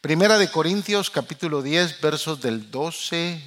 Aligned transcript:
Primera 0.00 0.38
de 0.38 0.50
Corintios 0.50 1.10
capítulo 1.10 1.60
10 1.60 2.00
versos 2.00 2.40
del 2.40 2.70
12, 2.70 3.38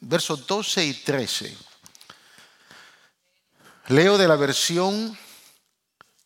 versos 0.00 0.48
12 0.48 0.84
y 0.84 0.94
13. 0.94 1.56
Leo 3.86 4.18
de 4.18 4.26
la 4.26 4.34
versión 4.34 5.16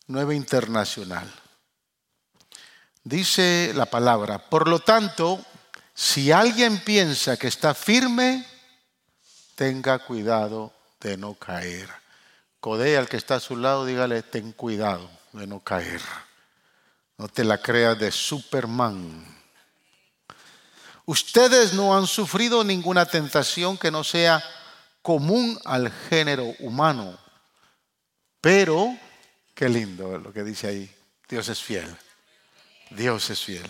Nueva 0.07 0.33
Internacional. 0.33 1.31
Dice 3.03 3.71
la 3.75 3.85
palabra, 3.85 4.49
por 4.49 4.67
lo 4.67 4.79
tanto, 4.79 5.45
si 5.93 6.31
alguien 6.31 6.79
piensa 6.79 7.37
que 7.37 7.49
está 7.49 7.75
firme, 7.75 8.47
tenga 9.53 9.99
cuidado 9.99 10.73
de 10.99 11.17
no 11.17 11.35
caer. 11.35 11.87
Codea 12.59 12.97
al 12.97 13.07
que 13.07 13.17
está 13.17 13.35
a 13.35 13.39
su 13.41 13.57
lado, 13.57 13.85
dígale, 13.85 14.23
ten 14.23 14.53
cuidado 14.53 15.07
de 15.33 15.45
no 15.45 15.59
caer. 15.59 16.01
No 17.21 17.27
te 17.27 17.43
la 17.43 17.59
creas 17.59 17.99
de 17.99 18.11
Superman. 18.11 19.23
Ustedes 21.05 21.71
no 21.71 21.95
han 21.95 22.07
sufrido 22.07 22.63
ninguna 22.63 23.05
tentación 23.05 23.77
que 23.77 23.91
no 23.91 24.03
sea 24.03 24.43
común 25.03 25.55
al 25.63 25.91
género 26.09 26.51
humano. 26.57 27.15
Pero, 28.41 28.97
qué 29.53 29.69
lindo 29.69 30.17
lo 30.17 30.33
que 30.33 30.43
dice 30.43 30.65
ahí, 30.65 30.91
Dios 31.29 31.47
es 31.49 31.61
fiel. 31.61 31.95
Dios 32.89 33.29
es 33.29 33.39
fiel. 33.39 33.69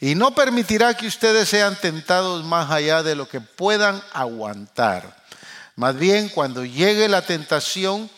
Y 0.00 0.14
no 0.14 0.32
permitirá 0.32 0.94
que 0.94 1.08
ustedes 1.08 1.48
sean 1.48 1.74
tentados 1.80 2.44
más 2.44 2.70
allá 2.70 3.02
de 3.02 3.16
lo 3.16 3.28
que 3.28 3.40
puedan 3.40 4.00
aguantar. 4.12 5.24
Más 5.74 5.96
bien, 5.96 6.28
cuando 6.28 6.64
llegue 6.64 7.08
la 7.08 7.22
tentación, 7.22 8.08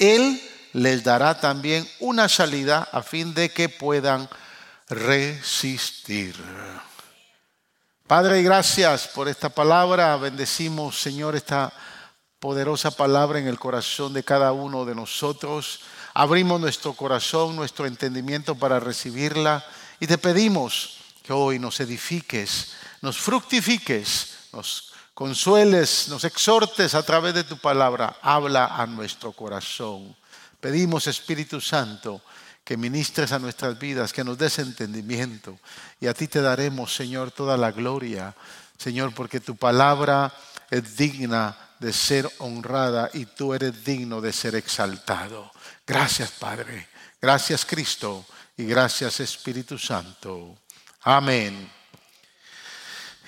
Él 0.00 0.42
les 0.72 1.04
dará 1.04 1.38
también 1.38 1.88
una 2.00 2.28
salida 2.28 2.88
a 2.92 3.02
fin 3.02 3.34
de 3.34 3.50
que 3.50 3.68
puedan 3.68 4.28
resistir. 4.88 6.34
Padre, 8.06 8.42
gracias 8.42 9.08
por 9.08 9.28
esta 9.28 9.48
palabra. 9.48 10.16
Bendecimos, 10.16 11.00
Señor, 11.00 11.34
esta 11.34 11.72
poderosa 12.38 12.90
palabra 12.90 13.38
en 13.38 13.46
el 13.46 13.58
corazón 13.58 14.12
de 14.12 14.24
cada 14.24 14.52
uno 14.52 14.84
de 14.84 14.94
nosotros. 14.94 15.80
Abrimos 16.14 16.60
nuestro 16.60 16.92
corazón, 16.92 17.56
nuestro 17.56 17.86
entendimiento 17.86 18.54
para 18.54 18.80
recibirla 18.80 19.64
y 20.00 20.06
te 20.06 20.18
pedimos 20.18 20.98
que 21.22 21.32
hoy 21.32 21.58
nos 21.58 21.80
edifiques, 21.80 22.72
nos 23.00 23.16
fructifiques, 23.16 24.48
nos 24.52 24.92
consueles, 25.14 26.08
nos 26.08 26.24
exhortes 26.24 26.94
a 26.94 27.02
través 27.02 27.32
de 27.32 27.44
tu 27.44 27.56
palabra. 27.56 28.16
Habla 28.20 28.66
a 28.76 28.86
nuestro 28.86 29.32
corazón. 29.32 30.14
Pedimos, 30.62 31.08
Espíritu 31.08 31.60
Santo, 31.60 32.22
que 32.62 32.76
ministres 32.76 33.32
a 33.32 33.40
nuestras 33.40 33.76
vidas, 33.80 34.12
que 34.12 34.22
nos 34.22 34.38
des 34.38 34.60
entendimiento. 34.60 35.58
Y 36.00 36.06
a 36.06 36.14
ti 36.14 36.28
te 36.28 36.40
daremos, 36.40 36.94
Señor, 36.94 37.32
toda 37.32 37.56
la 37.56 37.72
gloria, 37.72 38.32
Señor, 38.78 39.12
porque 39.12 39.40
tu 39.40 39.56
palabra 39.56 40.32
es 40.70 40.96
digna 40.96 41.56
de 41.80 41.92
ser 41.92 42.30
honrada 42.38 43.10
y 43.12 43.26
tú 43.26 43.54
eres 43.54 43.84
digno 43.84 44.20
de 44.20 44.32
ser 44.32 44.54
exaltado. 44.54 45.50
Gracias, 45.84 46.30
Padre. 46.30 46.86
Gracias, 47.20 47.64
Cristo. 47.64 48.24
Y 48.56 48.62
gracias, 48.62 49.18
Espíritu 49.18 49.76
Santo. 49.76 50.58
Amén. 51.00 51.68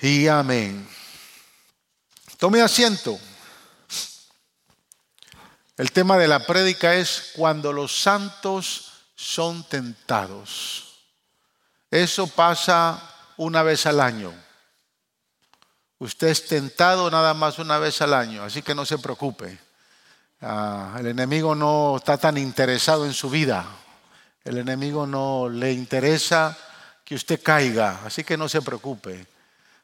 Y 0.01 0.25
amén. 0.27 0.87
Tome 2.37 2.61
asiento. 2.61 3.19
El 5.77 5.91
tema 5.91 6.17
de 6.17 6.27
la 6.27 6.39
prédica 6.39 6.95
es 6.95 7.31
cuando 7.35 7.73
los 7.73 7.99
santos 7.99 8.93
son 9.15 9.63
tentados. 9.65 11.03
Eso 11.91 12.27
pasa 12.27 13.01
una 13.37 13.61
vez 13.61 13.85
al 13.85 13.99
año. 13.99 14.33
Usted 15.99 16.27
es 16.27 16.47
tentado 16.47 17.11
nada 17.11 17.33
más 17.33 17.59
una 17.59 17.77
vez 17.77 18.01
al 18.01 18.13
año, 18.13 18.43
así 18.43 18.61
que 18.61 18.75
no 18.75 18.85
se 18.85 18.97
preocupe. 18.97 19.59
Ah, 20.41 20.95
el 20.99 21.07
enemigo 21.07 21.55
no 21.55 21.97
está 21.97 22.17
tan 22.17 22.37
interesado 22.37 23.05
en 23.05 23.13
su 23.13 23.29
vida. 23.29 23.65
El 24.45 24.57
enemigo 24.57 25.05
no 25.05 25.49
le 25.49 25.73
interesa 25.73 26.57
que 27.03 27.15
usted 27.15 27.41
caiga, 27.41 28.01
así 28.05 28.23
que 28.23 28.37
no 28.37 28.47
se 28.47 28.61
preocupe. 28.61 29.27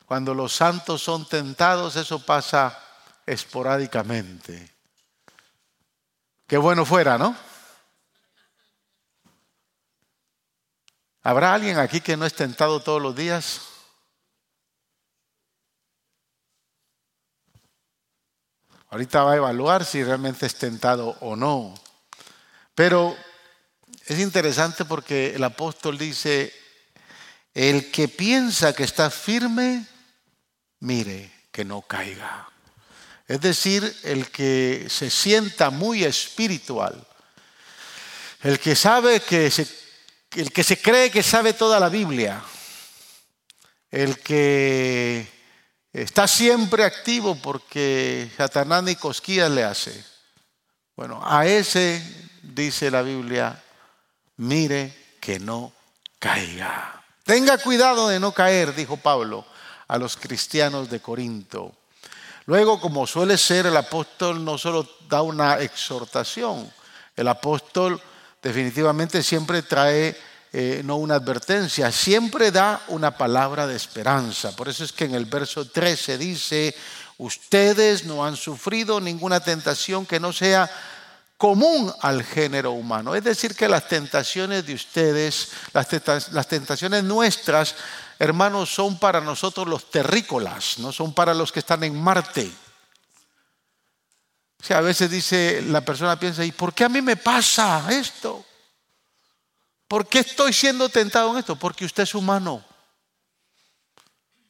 Cuando 0.05 0.33
los 0.33 0.53
santos 0.53 1.01
son 1.01 1.27
tentados, 1.27 1.95
eso 1.95 2.25
pasa 2.25 2.77
esporádicamente. 3.25 4.70
Qué 6.51 6.57
bueno 6.57 6.85
fuera, 6.85 7.17
¿no? 7.17 7.33
¿Habrá 11.23 11.53
alguien 11.53 11.79
aquí 11.79 12.01
que 12.01 12.17
no 12.17 12.25
es 12.25 12.33
tentado 12.33 12.81
todos 12.81 13.01
los 13.01 13.15
días? 13.15 13.61
Ahorita 18.89 19.23
va 19.23 19.31
a 19.31 19.35
evaluar 19.37 19.85
si 19.85 20.03
realmente 20.03 20.45
es 20.45 20.55
tentado 20.55 21.15
o 21.21 21.37
no. 21.37 21.73
Pero 22.75 23.15
es 24.07 24.19
interesante 24.19 24.83
porque 24.83 25.33
el 25.33 25.45
apóstol 25.45 25.97
dice, 25.97 26.53
el 27.53 27.89
que 27.91 28.09
piensa 28.09 28.73
que 28.73 28.83
está 28.83 29.09
firme, 29.09 29.87
mire 30.81 31.31
que 31.49 31.63
no 31.63 31.81
caiga. 31.83 32.51
Es 33.31 33.41
decir, 33.41 33.95
el 34.03 34.29
que 34.29 34.87
se 34.89 35.09
sienta 35.09 35.69
muy 35.69 36.03
espiritual, 36.03 37.07
el 38.41 38.59
que 38.59 38.75
sabe 38.75 39.21
que 39.21 39.49
se, 39.49 39.67
el 40.35 40.51
que 40.51 40.63
se 40.63 40.81
cree 40.81 41.11
que 41.11 41.23
sabe 41.23 41.53
toda 41.53 41.79
la 41.79 41.89
Biblia, 41.89 42.43
el 43.89 44.17
que 44.19 45.41
Está 45.93 46.25
siempre 46.25 46.85
activo 46.85 47.35
porque 47.35 48.31
Satanás 48.37 48.83
ni 48.83 48.95
cosquillas 48.95 49.51
le 49.51 49.65
hace. 49.65 50.05
Bueno, 50.95 51.21
a 51.21 51.45
ese 51.45 52.01
dice 52.41 52.89
la 52.89 53.01
Biblia, 53.01 53.61
mire 54.37 55.15
que 55.19 55.37
no 55.37 55.73
caiga. 56.17 57.03
Tenga 57.23 57.57
cuidado 57.57 58.07
de 58.07 58.21
no 58.21 58.31
caer, 58.31 58.73
dijo 58.73 58.95
Pablo 58.95 59.45
a 59.89 59.97
los 59.97 60.15
cristianos 60.15 60.89
de 60.89 61.01
Corinto. 61.01 61.75
Luego, 62.45 62.79
como 62.79 63.05
suele 63.05 63.37
ser, 63.37 63.67
el 63.67 63.77
apóstol 63.77 64.43
no 64.43 64.57
solo 64.57 64.87
da 65.07 65.21
una 65.21 65.59
exhortación, 65.59 66.71
el 67.15 67.27
apóstol 67.27 68.01
definitivamente 68.41 69.21
siempre 69.21 69.61
trae 69.61 70.17
eh, 70.53 70.81
no 70.83 70.97
una 70.97 71.15
advertencia, 71.15 71.91
siempre 71.91 72.51
da 72.51 72.81
una 72.87 73.15
palabra 73.15 73.67
de 73.67 73.75
esperanza. 73.75 74.55
Por 74.55 74.67
eso 74.67 74.83
es 74.83 74.91
que 74.91 75.05
en 75.05 75.15
el 75.15 75.25
verso 75.25 75.65
13 75.65 76.17
dice, 76.17 76.75
ustedes 77.19 78.05
no 78.05 78.25
han 78.25 78.35
sufrido 78.35 78.99
ninguna 78.99 79.39
tentación 79.39 80.05
que 80.05 80.19
no 80.19 80.33
sea 80.33 80.69
común 81.37 81.91
al 82.01 82.23
género 82.23 82.71
humano. 82.71 83.15
Es 83.15 83.23
decir, 83.23 83.55
que 83.55 83.69
las 83.69 83.87
tentaciones 83.87 84.65
de 84.65 84.73
ustedes, 84.73 85.49
las 85.73 86.47
tentaciones 86.47 87.03
nuestras, 87.03 87.75
hermanos, 88.21 88.69
son 88.71 88.99
para 88.99 89.19
nosotros 89.19 89.67
los 89.67 89.89
terrícolas, 89.89 90.77
no 90.77 90.91
son 90.91 91.11
para 91.11 91.33
los 91.33 91.51
que 91.51 91.57
están 91.57 91.83
en 91.83 91.99
Marte. 91.99 92.51
O 94.61 94.63
sea, 94.63 94.77
a 94.77 94.81
veces 94.81 95.09
dice, 95.09 95.63
la 95.63 95.81
persona 95.81 96.19
piensa, 96.19 96.45
¿y 96.45 96.51
por 96.51 96.71
qué 96.71 96.83
a 96.83 96.89
mí 96.89 97.01
me 97.01 97.15
pasa 97.15 97.83
esto? 97.89 98.45
¿Por 99.87 100.07
qué 100.07 100.19
estoy 100.19 100.53
siendo 100.53 100.87
tentado 100.87 101.31
en 101.31 101.39
esto? 101.39 101.55
Porque 101.55 101.83
usted 101.83 102.03
es 102.03 102.13
humano. 102.13 102.63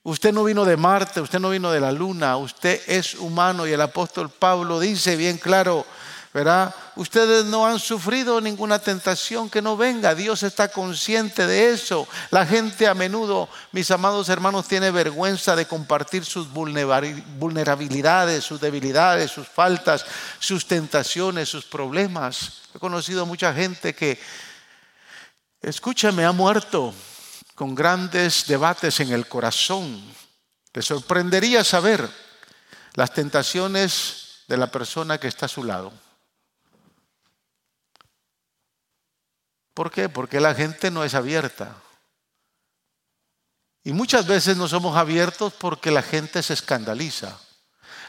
Usted 0.03 0.33
no 0.33 0.43
vino 0.43 0.65
de 0.65 0.75
Marte, 0.75 1.21
usted 1.21 1.39
no 1.39 1.51
vino 1.51 1.71
de 1.71 1.79
la 1.79 1.93
luna, 1.93 2.35
usted 2.35 2.81
es 2.87 3.13
humano 3.15 3.65
y 3.65 3.71
el 3.71 3.79
apóstol 3.79 4.29
Pablo 4.29 4.81
dice 4.81 5.15
bien 5.15 5.37
claro, 5.37 5.85
¿verdad? 6.33 6.73
Ustedes 6.95 7.45
no 7.45 7.65
han 7.65 7.77
sufrido 7.79 8.39
ninguna 8.39 8.79
tentación 8.79 9.49
que 9.49 9.61
no 9.61 9.75
venga, 9.75 10.15
Dios 10.15 10.43
está 10.43 10.69
consciente 10.69 11.45
de 11.45 11.71
eso. 11.71 12.07
La 12.29 12.45
gente 12.45 12.87
a 12.87 12.93
menudo, 12.93 13.49
mis 13.73 13.91
amados 13.91 14.29
hermanos, 14.29 14.67
tiene 14.67 14.91
vergüenza 14.91 15.55
de 15.55 15.65
compartir 15.65 16.23
sus 16.23 16.47
vulnerabilidades, 16.49 18.45
sus 18.45 18.61
debilidades, 18.61 19.31
sus 19.31 19.47
faltas, 19.47 20.05
sus 20.39 20.65
tentaciones, 20.65 21.49
sus 21.49 21.65
problemas. 21.65 22.61
He 22.73 22.79
conocido 22.79 23.25
mucha 23.25 23.53
gente 23.53 23.93
que 23.93 24.17
escúchame, 25.61 26.23
ha 26.23 26.31
muerto 26.31 26.93
con 27.55 27.75
grandes 27.75 28.45
debates 28.47 29.01
en 29.01 29.11
el 29.11 29.27
corazón. 29.27 30.01
Te 30.71 30.81
sorprendería 30.81 31.65
saber 31.65 32.09
las 32.93 33.13
tentaciones 33.13 34.43
de 34.47 34.55
la 34.55 34.71
persona 34.71 35.17
que 35.17 35.27
está 35.27 35.45
a 35.47 35.49
su 35.49 35.63
lado. 35.63 35.91
¿Por 39.73 39.91
qué? 39.91 40.09
Porque 40.09 40.39
la 40.39 40.53
gente 40.53 40.91
no 40.91 41.03
es 41.03 41.13
abierta. 41.13 41.75
Y 43.83 43.93
muchas 43.93 44.27
veces 44.27 44.57
no 44.57 44.67
somos 44.67 44.95
abiertos 44.95 45.53
porque 45.53 45.91
la 45.91 46.03
gente 46.03 46.43
se 46.43 46.53
escandaliza. 46.53 47.37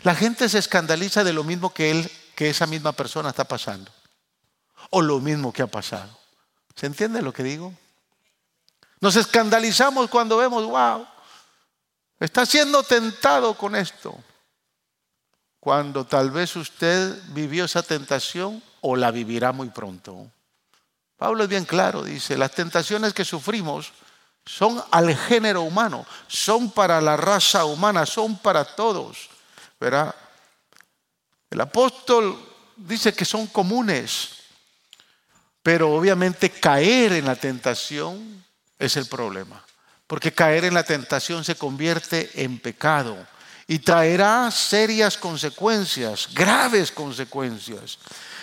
La 0.02 0.14
gente 0.14 0.48
se 0.48 0.58
escandaliza 0.58 1.24
de 1.24 1.32
lo 1.32 1.44
mismo 1.44 1.72
que 1.72 1.90
él, 1.90 2.10
que 2.34 2.50
esa 2.50 2.66
misma 2.66 2.92
persona 2.92 3.30
está 3.30 3.44
pasando. 3.44 3.90
O 4.90 5.00
lo 5.00 5.20
mismo 5.20 5.52
que 5.52 5.62
ha 5.62 5.66
pasado. 5.66 6.18
¿Se 6.74 6.86
entiende 6.86 7.22
lo 7.22 7.32
que 7.32 7.42
digo? 7.42 7.72
Nos 9.00 9.16
escandalizamos 9.16 10.10
cuando 10.10 10.36
vemos, 10.36 10.64
wow, 10.64 11.06
está 12.20 12.44
siendo 12.44 12.82
tentado 12.82 13.54
con 13.54 13.74
esto. 13.74 14.16
Cuando 15.58 16.04
tal 16.04 16.30
vez 16.30 16.56
usted 16.56 17.16
vivió 17.28 17.64
esa 17.64 17.82
tentación 17.82 18.62
o 18.80 18.96
la 18.96 19.10
vivirá 19.10 19.52
muy 19.52 19.70
pronto. 19.70 20.30
Pablo 21.22 21.44
es 21.44 21.48
bien 21.48 21.64
claro, 21.64 22.02
dice, 22.02 22.36
las 22.36 22.50
tentaciones 22.50 23.12
que 23.14 23.24
sufrimos 23.24 23.92
son 24.44 24.82
al 24.90 25.16
género 25.16 25.62
humano, 25.62 26.04
son 26.26 26.72
para 26.72 27.00
la 27.00 27.16
raza 27.16 27.64
humana, 27.64 28.06
son 28.06 28.36
para 28.38 28.64
todos. 28.64 29.30
¿verdad? 29.78 30.12
El 31.48 31.60
apóstol 31.60 32.36
dice 32.76 33.14
que 33.14 33.24
son 33.24 33.46
comunes, 33.46 34.30
pero 35.62 35.92
obviamente 35.94 36.50
caer 36.50 37.12
en 37.12 37.26
la 37.26 37.36
tentación 37.36 38.44
es 38.76 38.96
el 38.96 39.06
problema, 39.06 39.64
porque 40.08 40.32
caer 40.32 40.64
en 40.64 40.74
la 40.74 40.82
tentación 40.82 41.44
se 41.44 41.54
convierte 41.54 42.32
en 42.34 42.58
pecado 42.58 43.16
y 43.68 43.78
traerá 43.78 44.50
serias 44.50 45.16
consecuencias, 45.16 46.30
graves 46.34 46.90
consecuencias. 46.90 48.00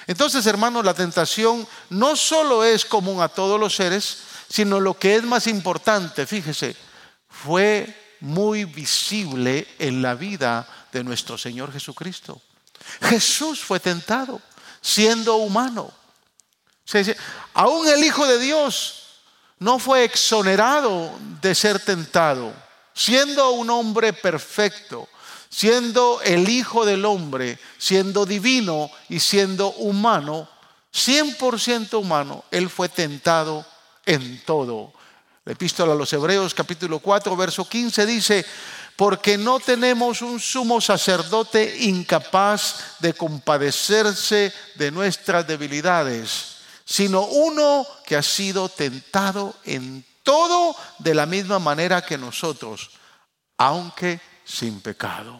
Entonces, 0.10 0.48
hermanos, 0.48 0.84
la 0.84 0.96
tentación 0.96 1.68
no 1.92 2.16
solo 2.16 2.64
es 2.64 2.84
común 2.84 3.22
a 3.22 3.28
todos 3.28 3.60
los 3.60 3.76
seres, 3.76 4.18
sino 4.50 4.80
lo 4.80 4.98
que 4.98 5.16
es 5.16 5.22
más 5.22 5.46
importante, 5.46 6.26
fíjese, 6.26 6.76
fue 7.30 8.16
muy 8.20 8.66
visible 8.66 9.68
en 9.78 10.02
la 10.02 10.16
vida 10.16 10.68
de 10.92 11.04
nuestro 11.04 11.38
Señor 11.38 11.72
Jesucristo. 11.72 12.42
Jesús 13.04 13.60
fue 13.60 13.80
tentado 13.80 14.42
siendo 14.82 15.36
humano. 15.36 15.94
Aún 17.54 17.88
el 17.88 18.04
Hijo 18.04 18.26
de 18.26 18.40
Dios 18.40 19.04
no 19.60 19.78
fue 19.78 20.06
exonerado 20.06 21.20
de 21.40 21.54
ser 21.54 21.86
tentado, 21.86 22.52
siendo 22.96 23.52
un 23.52 23.70
hombre 23.70 24.14
perfecto, 24.14 25.08
siendo 25.50 26.22
el 26.24 26.48
Hijo 26.48 26.86
del 26.86 27.06
hombre, 27.06 27.60
siendo 27.78 28.26
divino 28.26 28.92
y 29.10 29.20
siendo 29.20 29.72
humano, 29.72 30.48
100% 30.94 32.00
humano, 32.00 32.44
Él 32.52 32.70
fue 32.70 32.90
tentado 32.90 33.66
en 34.06 34.44
todo. 34.46 34.94
La 35.46 35.54
epístola 35.54 35.94
a 35.94 35.96
los 35.96 36.14
Hebreos 36.14 36.54
capítulo 36.54 37.00
4, 37.00 37.36
verso 37.36 37.68
15 37.68 38.06
dice, 38.06 38.46
porque 38.96 39.38
no 39.38 39.60
tenemos 39.60 40.22
un 40.22 40.40
sumo 40.40 40.82
sacerdote 40.82 41.78
incapaz 41.86 42.98
de 43.00 43.14
compadecerse 43.14 44.54
de 44.76 44.92
nuestras 44.92 45.48
debilidades, 45.48 46.58
sino 46.86 47.22
uno 47.24 47.88
que 48.06 48.16
ha 48.16 48.24
sido 48.24 48.68
tentado 48.68 49.56
en 49.64 50.06
todo 50.22 50.76
de 51.00 51.16
la 51.16 51.26
misma 51.26 51.60
manera 51.60 52.02
que 52.02 52.18
nosotros, 52.18 52.90
aunque 53.58 54.20
sin 54.50 54.82
pecado. 54.82 55.40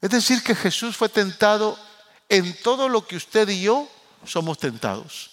Es 0.00 0.10
decir, 0.10 0.42
que 0.42 0.54
Jesús 0.54 0.96
fue 0.96 1.08
tentado 1.08 1.78
en 2.28 2.60
todo 2.62 2.88
lo 2.88 3.06
que 3.06 3.16
usted 3.16 3.48
y 3.48 3.62
yo 3.62 3.88
somos 4.26 4.58
tentados. 4.58 5.30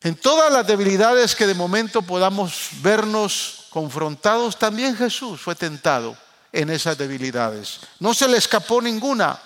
En 0.00 0.14
todas 0.14 0.52
las 0.52 0.66
debilidades 0.66 1.34
que 1.34 1.46
de 1.46 1.54
momento 1.54 2.02
podamos 2.02 2.68
vernos 2.80 3.66
confrontados, 3.70 4.58
también 4.58 4.96
Jesús 4.96 5.40
fue 5.40 5.54
tentado 5.54 6.16
en 6.52 6.70
esas 6.70 6.96
debilidades. 6.96 7.80
No 7.98 8.14
se 8.14 8.28
le 8.28 8.38
escapó 8.38 8.80
ninguna. 8.80 9.38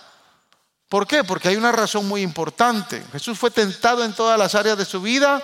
¿Por 0.89 1.07
qué? 1.07 1.25
Porque 1.25 1.49
hay 1.49 1.57
una 1.57 1.73
razón 1.73 2.07
muy 2.07 2.21
importante. 2.21 3.03
Jesús 3.13 3.39
fue 3.39 3.51
tentado 3.51 4.05
en 4.05 4.13
todas 4.13 4.39
las 4.39 4.55
áreas 4.55 4.77
de 4.77 4.85
su 4.85 5.01
vida 5.01 5.43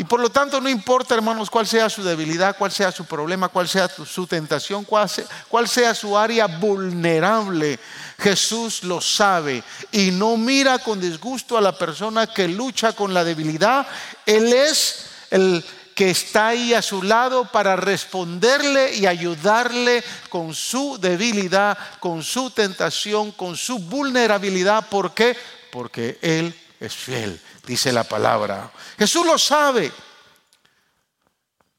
y 0.00 0.04
por 0.04 0.18
lo 0.18 0.30
tanto 0.30 0.62
no 0.62 0.70
importa, 0.70 1.14
hermanos, 1.14 1.50
cuál 1.50 1.66
sea 1.66 1.90
su 1.90 2.02
debilidad, 2.02 2.56
cuál 2.56 2.72
sea 2.72 2.90
su 2.90 3.04
problema, 3.04 3.50
cuál 3.50 3.68
sea 3.68 3.86
su 3.86 4.26
tentación, 4.26 4.86
cuál 4.86 5.68
sea, 5.68 5.94
su 5.94 6.16
área 6.16 6.46
vulnerable. 6.46 7.78
Jesús 8.18 8.82
lo 8.84 9.02
sabe 9.02 9.62
y 9.92 10.10
no 10.10 10.38
mira 10.38 10.78
con 10.78 11.02
disgusto 11.02 11.58
a 11.58 11.60
la 11.60 11.76
persona 11.76 12.26
que 12.26 12.48
lucha 12.48 12.94
con 12.94 13.12
la 13.12 13.24
debilidad. 13.24 13.86
Él 14.24 14.50
es 14.54 15.04
el 15.30 15.62
que 15.94 16.08
está 16.08 16.48
ahí 16.48 16.72
a 16.72 16.80
su 16.80 17.02
lado 17.02 17.44
para 17.52 17.76
responderle 17.76 18.94
y 18.94 19.04
ayudarle 19.04 20.02
con 20.30 20.54
su 20.54 20.96
debilidad, 20.98 21.76
con 21.98 22.22
su 22.22 22.48
tentación, 22.52 23.32
con 23.32 23.54
su 23.54 23.78
vulnerabilidad. 23.78 24.88
¿Por 24.88 25.12
qué? 25.12 25.36
Porque 25.70 26.18
Él 26.22 26.58
es 26.80 26.94
fiel 26.94 27.40
dice 27.64 27.92
la 27.92 28.04
palabra. 28.04 28.72
Jesús 28.98 29.24
lo 29.24 29.38
sabe. 29.38 29.92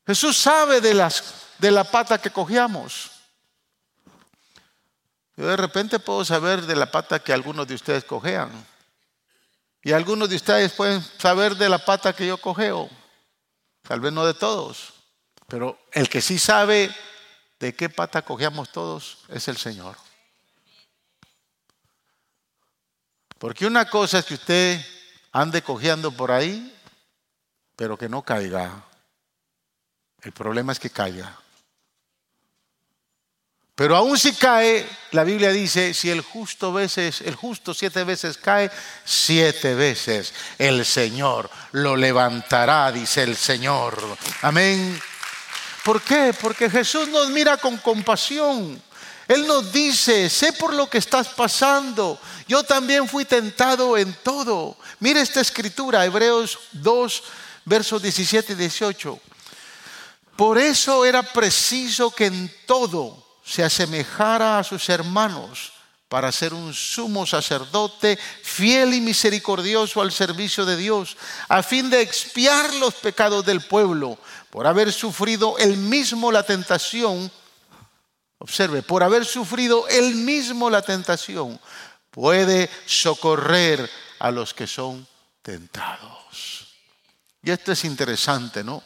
Jesús 0.06 0.38
sabe 0.38 0.80
de, 0.80 0.94
las, 0.94 1.24
de 1.57 1.71
la 1.71 1.83
pata 1.83 2.19
que 2.19 2.30
cogíamos. 2.30 3.12
Yo 5.36 5.48
de 5.48 5.57
repente 5.57 6.00
puedo 6.00 6.24
saber 6.24 6.62
de 6.62 6.75
la 6.75 6.92
pata 6.92 7.19
que 7.19 7.33
algunos 7.33 7.68
de 7.68 7.75
ustedes 7.75 8.03
cojean. 8.03 8.51
Y 9.83 9.92
algunos 9.92 10.30
de 10.30 10.36
ustedes 10.36 10.71
pueden 10.74 11.03
saber 11.18 11.56
de 11.56 11.68
la 11.68 11.83
pata 11.83 12.13
que 12.13 12.27
yo 12.27 12.38
cogeo. 12.38 12.89
Tal 13.81 14.00
vez 14.00 14.13
no 14.13 14.25
de 14.25 14.33
todos. 14.33 14.94
Pero 15.48 15.80
el 15.92 16.07
que 16.07 16.21
sí 16.21 16.38
sabe 16.38 16.95
de 17.59 17.75
qué 17.75 17.89
pata 17.89 18.21
cogeamos 18.21 18.71
todos 18.71 19.19
es 19.30 19.48
el 19.48 19.57
Señor. 19.57 19.98
Porque 23.41 23.65
una 23.65 23.89
cosa 23.89 24.19
es 24.19 24.25
que 24.25 24.35
usted 24.35 24.85
ande 25.31 25.63
cojeando 25.63 26.11
por 26.11 26.31
ahí, 26.31 26.77
pero 27.75 27.97
que 27.97 28.07
no 28.07 28.21
caiga. 28.21 28.85
El 30.21 30.31
problema 30.31 30.73
es 30.73 30.79
que 30.79 30.91
caiga. 30.91 31.39
Pero 33.73 33.95
aún 33.95 34.15
si 34.19 34.33
cae, 34.33 34.88
la 35.09 35.23
Biblia 35.23 35.49
dice, 35.49 35.95
si 35.95 36.11
el 36.11 36.21
justo 36.21 36.71
veces, 36.71 37.21
el 37.21 37.33
justo 37.33 37.73
siete 37.73 38.03
veces 38.03 38.38
cae, 38.38 38.69
siete 39.05 39.73
veces 39.73 40.35
el 40.59 40.85
Señor 40.85 41.49
lo 41.71 41.95
levantará, 41.95 42.91
dice 42.91 43.23
el 43.23 43.35
Señor. 43.35 43.97
Amén. 44.43 45.01
¿Por 45.83 46.03
qué? 46.03 46.31
Porque 46.39 46.69
Jesús 46.69 47.07
nos 47.07 47.31
mira 47.31 47.57
con 47.57 47.77
compasión. 47.77 48.79
Él 49.31 49.47
nos 49.47 49.71
dice, 49.71 50.29
sé 50.29 50.51
por 50.51 50.73
lo 50.73 50.89
que 50.89 50.97
estás 50.97 51.29
pasando. 51.29 52.19
Yo 52.49 52.63
también 52.63 53.07
fui 53.07 53.23
tentado 53.23 53.97
en 53.97 54.13
todo. 54.23 54.75
Mire 54.99 55.21
esta 55.21 55.39
escritura, 55.39 56.03
Hebreos 56.03 56.59
2, 56.73 57.23
versos 57.63 58.01
17 58.01 58.51
y 58.51 58.55
18. 58.57 59.19
Por 60.35 60.57
eso 60.57 61.05
era 61.05 61.23
preciso 61.23 62.11
que 62.11 62.25
en 62.25 62.53
todo 62.65 63.25
se 63.41 63.63
asemejara 63.63 64.59
a 64.59 64.65
sus 64.65 64.89
hermanos 64.89 65.71
para 66.09 66.29
ser 66.33 66.53
un 66.53 66.73
sumo 66.73 67.25
sacerdote 67.25 68.19
fiel 68.43 68.93
y 68.93 69.00
misericordioso 69.00 70.01
al 70.01 70.11
servicio 70.11 70.65
de 70.65 70.75
Dios, 70.75 71.15
a 71.47 71.63
fin 71.63 71.89
de 71.89 72.01
expiar 72.01 72.73
los 72.73 72.95
pecados 72.95 73.45
del 73.45 73.61
pueblo, 73.61 74.17
por 74.50 74.67
haber 74.67 74.91
sufrido 74.91 75.57
él 75.57 75.77
mismo 75.77 76.33
la 76.33 76.43
tentación 76.43 77.31
Observe, 78.41 78.81
por 78.81 79.03
haber 79.03 79.24
sufrido 79.24 79.88
él 79.88 80.15
mismo 80.15 80.71
la 80.71 80.81
tentación, 80.81 81.60
puede 82.10 82.71
socorrer 82.88 83.88
a 84.17 84.31
los 84.31 84.55
que 84.55 84.65
son 84.65 85.07
tentados. 85.43 86.67
Y 87.43 87.51
esto 87.51 87.71
es 87.71 87.86
interesante, 87.86 88.63
¿no? 88.63 88.81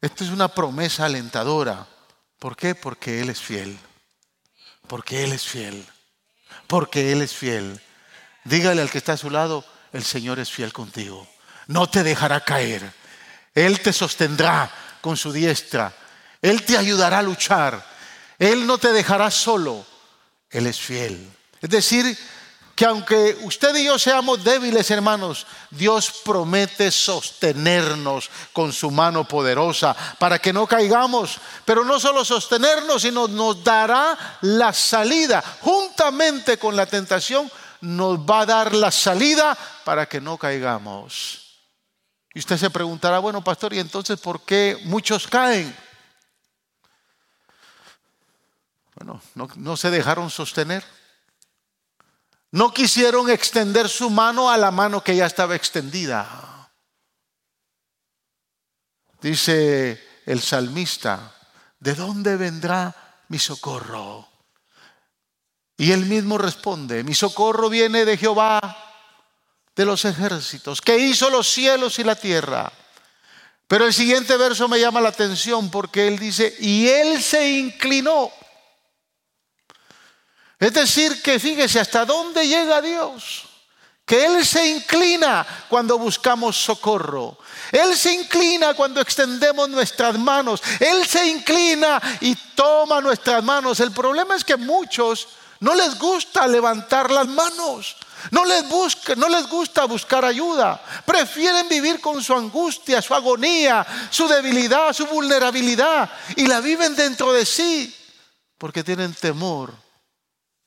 Esto 0.00 0.22
es 0.22 0.30
una 0.30 0.46
promesa 0.46 1.06
alentadora. 1.06 1.84
¿Por 2.38 2.54
qué? 2.54 2.76
Porque 2.76 3.20
Él 3.20 3.30
es 3.30 3.40
fiel. 3.40 3.76
Porque 4.86 5.24
Él 5.24 5.32
es 5.32 5.42
fiel. 5.42 5.84
Porque 6.68 7.10
Él 7.10 7.22
es 7.22 7.34
fiel. 7.34 7.80
Dígale 8.44 8.82
al 8.82 8.90
que 8.90 8.98
está 8.98 9.14
a 9.14 9.16
su 9.16 9.30
lado, 9.30 9.64
el 9.92 10.04
Señor 10.04 10.38
es 10.38 10.48
fiel 10.48 10.72
contigo. 10.72 11.28
No 11.66 11.90
te 11.90 12.04
dejará 12.04 12.44
caer. 12.44 12.92
Él 13.52 13.80
te 13.80 13.92
sostendrá 13.92 14.70
con 15.00 15.16
su 15.16 15.32
diestra. 15.32 15.92
Él 16.40 16.62
te 16.64 16.78
ayudará 16.78 17.18
a 17.18 17.22
luchar. 17.22 17.89
Él 18.40 18.66
no 18.66 18.78
te 18.78 18.90
dejará 18.92 19.30
solo, 19.30 19.84
Él 20.48 20.66
es 20.66 20.80
fiel. 20.80 21.30
Es 21.60 21.68
decir, 21.68 22.18
que 22.74 22.86
aunque 22.86 23.36
usted 23.42 23.76
y 23.76 23.84
yo 23.84 23.98
seamos 23.98 24.42
débiles, 24.42 24.90
hermanos, 24.90 25.46
Dios 25.68 26.10
promete 26.24 26.90
sostenernos 26.90 28.30
con 28.54 28.72
su 28.72 28.90
mano 28.90 29.28
poderosa 29.28 29.94
para 30.18 30.38
que 30.38 30.54
no 30.54 30.66
caigamos, 30.66 31.36
pero 31.66 31.84
no 31.84 32.00
solo 32.00 32.24
sostenernos, 32.24 33.02
sino 33.02 33.28
nos 33.28 33.62
dará 33.62 34.38
la 34.40 34.72
salida. 34.72 35.44
Juntamente 35.60 36.56
con 36.56 36.74
la 36.74 36.86
tentación, 36.86 37.52
nos 37.82 38.18
va 38.20 38.40
a 38.40 38.46
dar 38.46 38.74
la 38.74 38.90
salida 38.90 39.54
para 39.84 40.06
que 40.06 40.18
no 40.18 40.38
caigamos. 40.38 41.58
Y 42.32 42.38
usted 42.38 42.56
se 42.56 42.70
preguntará, 42.70 43.18
bueno, 43.18 43.44
pastor, 43.44 43.74
¿y 43.74 43.80
entonces 43.80 44.18
por 44.18 44.40
qué 44.46 44.78
muchos 44.84 45.26
caen? 45.26 45.76
Bueno, 49.00 49.22
no, 49.56 49.76
se 49.78 49.90
dejaron 49.90 50.28
sostener. 50.28 50.84
No 52.50 52.74
quisieron 52.74 53.30
extender 53.30 53.88
su 53.88 54.10
mano 54.10 54.50
a 54.50 54.58
la 54.58 54.70
mano 54.70 55.02
que 55.02 55.16
ya 55.16 55.24
estaba 55.24 55.56
extendida. 55.56 56.70
Dice 59.22 60.20
el 60.26 60.40
salmista, 60.42 61.34
¿de 61.78 61.94
dónde 61.94 62.36
vendrá 62.36 62.94
mi 63.28 63.38
socorro? 63.38 64.28
Y 65.78 65.92
él 65.92 66.04
mismo 66.04 66.36
responde, 66.36 67.02
mi 67.02 67.14
socorro 67.14 67.70
viene 67.70 68.04
de 68.04 68.18
Jehová 68.18 68.60
de 69.74 69.86
los 69.86 70.04
ejércitos, 70.04 70.82
que 70.82 70.98
hizo 70.98 71.30
los 71.30 71.48
cielos 71.48 71.98
y 71.98 72.04
la 72.04 72.16
tierra. 72.16 72.70
Pero 73.66 73.86
el 73.86 73.94
siguiente 73.94 74.36
verso 74.36 74.68
me 74.68 74.78
llama 74.78 75.00
la 75.00 75.08
atención 75.08 75.70
porque 75.70 76.06
él 76.06 76.18
dice, 76.18 76.54
y 76.60 76.86
él 76.88 77.22
se 77.22 77.50
inclinó. 77.50 78.30
Es 80.60 80.74
decir, 80.74 81.22
que 81.22 81.40
fíjese 81.40 81.80
hasta 81.80 82.04
dónde 82.04 82.46
llega 82.46 82.82
Dios. 82.82 83.46
Que 84.04 84.26
Él 84.26 84.44
se 84.44 84.66
inclina 84.68 85.46
cuando 85.70 85.98
buscamos 85.98 86.62
socorro. 86.62 87.38
Él 87.72 87.96
se 87.96 88.12
inclina 88.12 88.74
cuando 88.74 89.00
extendemos 89.00 89.70
nuestras 89.70 90.18
manos. 90.18 90.62
Él 90.78 91.06
se 91.06 91.26
inclina 91.26 92.00
y 92.20 92.34
toma 92.54 93.00
nuestras 93.00 93.42
manos. 93.42 93.80
El 93.80 93.92
problema 93.92 94.36
es 94.36 94.44
que 94.44 94.56
muchos 94.56 95.28
no 95.60 95.74
les 95.74 95.98
gusta 95.98 96.46
levantar 96.46 97.10
las 97.10 97.26
manos. 97.26 97.96
No 98.30 98.44
les, 98.44 98.64
no 99.16 99.28
les 99.30 99.46
gusta 99.46 99.86
buscar 99.86 100.26
ayuda. 100.26 100.78
Prefieren 101.06 101.70
vivir 101.70 102.02
con 102.02 102.22
su 102.22 102.34
angustia, 102.34 103.00
su 103.00 103.14
agonía, 103.14 103.86
su 104.10 104.28
debilidad, 104.28 104.92
su 104.92 105.06
vulnerabilidad. 105.06 106.10
Y 106.36 106.46
la 106.46 106.60
viven 106.60 106.94
dentro 106.94 107.32
de 107.32 107.46
sí 107.46 107.96
porque 108.58 108.84
tienen 108.84 109.14
temor 109.14 109.72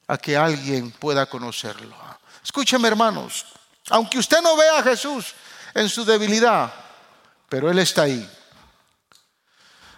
a 0.07 0.17
que 0.17 0.36
alguien 0.38 0.91
pueda 0.91 1.25
conocerlo. 1.25 1.95
Escúcheme 2.43 2.88
hermanos, 2.88 3.45
aunque 3.89 4.19
usted 4.19 4.41
no 4.41 4.55
vea 4.57 4.79
a 4.79 4.83
Jesús 4.83 5.33
en 5.74 5.89
su 5.89 6.05
debilidad, 6.05 6.74
pero 7.50 7.69
Él 7.69 7.79
está 7.79 8.03
ahí. 8.03 8.29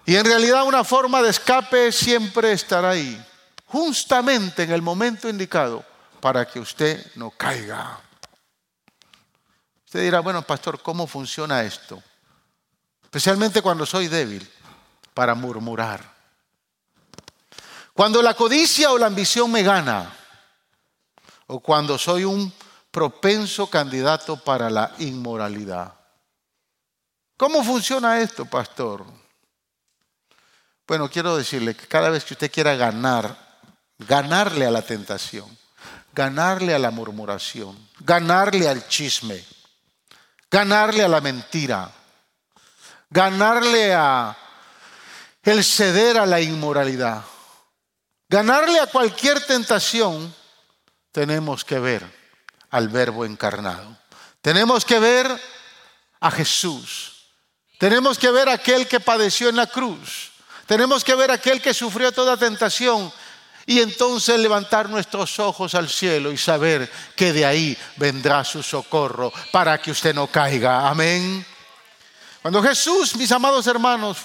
Y 0.05 0.15
en 0.15 0.25
realidad 0.25 0.65
una 0.65 0.83
forma 0.83 1.21
de 1.21 1.31
escape 1.31 1.91
siempre 1.91 2.51
estará 2.51 2.91
ahí, 2.91 3.23
justamente 3.65 4.63
en 4.63 4.71
el 4.71 4.81
momento 4.81 5.27
indicado 5.27 5.83
para 6.19 6.45
que 6.45 6.59
usted 6.59 7.11
no 7.15 7.31
caiga. 7.31 7.99
Usted 9.85 10.01
dirá, 10.01 10.19
bueno, 10.19 10.41
pastor, 10.43 10.81
¿cómo 10.81 11.07
funciona 11.07 11.63
esto? 11.63 12.01
Especialmente 13.03 13.61
cuando 13.61 13.85
soy 13.85 14.07
débil, 14.07 14.47
para 15.13 15.33
murmurar. 15.33 16.14
Cuando 17.95 18.21
la 18.21 18.33
codicia 18.33 18.91
o 18.91 18.97
la 18.97 19.05
ambición 19.05 19.49
me 19.49 19.63
gana, 19.63 20.13
o 21.47 21.61
cuando 21.61 21.97
soy 21.97 22.25
un 22.25 22.53
propenso 22.91 23.69
candidato 23.69 24.35
para 24.35 24.69
la 24.69 24.91
inmoralidad. 24.99 25.93
¿Cómo 27.37 27.63
funciona 27.63 28.19
esto, 28.19 28.43
pastor? 28.43 29.05
Bueno, 30.85 31.09
quiero 31.09 31.37
decirle 31.37 31.73
que 31.73 31.87
cada 31.87 32.09
vez 32.09 32.25
que 32.25 32.33
usted 32.33 32.51
quiera 32.51 32.75
ganar, 32.75 33.33
ganarle 33.97 34.65
a 34.65 34.71
la 34.71 34.81
tentación, 34.81 35.57
ganarle 36.11 36.75
a 36.75 36.79
la 36.79 36.91
murmuración, 36.91 37.77
ganarle 38.01 38.67
al 38.67 38.89
chisme, 38.89 39.41
ganarle 40.51 41.01
a 41.01 41.07
la 41.07 41.21
mentira, 41.21 41.89
ganarle 43.09 43.93
a 43.93 44.35
el 45.43 45.63
ceder 45.63 46.17
a 46.17 46.25
la 46.25 46.41
inmoralidad, 46.41 47.23
ganarle 48.29 48.79
a 48.79 48.87
cualquier 48.87 49.45
tentación, 49.45 50.33
tenemos 51.11 51.63
que 51.63 51.79
ver 51.79 52.03
al 52.69 52.89
verbo 52.89 53.25
encarnado. 53.25 53.97
Tenemos 54.41 54.85
que 54.85 54.99
ver 54.99 55.41
a 56.19 56.31
Jesús. 56.31 57.29
Tenemos 57.79 58.17
que 58.17 58.31
ver 58.31 58.49
a 58.49 58.53
aquel 58.53 58.87
que 58.87 58.99
padeció 58.99 59.49
en 59.49 59.55
la 59.55 59.67
cruz. 59.67 60.31
Tenemos 60.65 61.03
que 61.03 61.15
ver 61.15 61.31
a 61.31 61.35
aquel 61.35 61.61
que 61.61 61.73
sufrió 61.73 62.11
toda 62.11 62.37
tentación 62.37 63.11
y 63.65 63.79
entonces 63.79 64.39
levantar 64.39 64.89
nuestros 64.89 65.39
ojos 65.39 65.73
al 65.75 65.89
cielo 65.89 66.31
y 66.31 66.37
saber 66.37 66.91
que 67.15 67.33
de 67.33 67.45
ahí 67.45 67.77
vendrá 67.95 68.43
su 68.43 68.61
socorro 68.61 69.31
para 69.51 69.79
que 69.79 69.91
usted 69.91 70.13
no 70.13 70.27
caiga. 70.27 70.87
Amén. 70.87 71.45
Cuando 72.41 72.61
Jesús, 72.61 73.15
mis 73.15 73.31
amados 73.31 73.65
hermanos, 73.65 74.17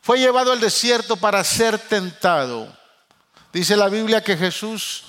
fue 0.00 0.20
llevado 0.20 0.52
al 0.52 0.60
desierto 0.60 1.16
para 1.16 1.42
ser 1.42 1.78
tentado, 1.78 2.72
dice 3.58 3.76
la 3.76 3.88
Biblia 3.88 4.22
que 4.22 4.36
Jesús 4.36 5.02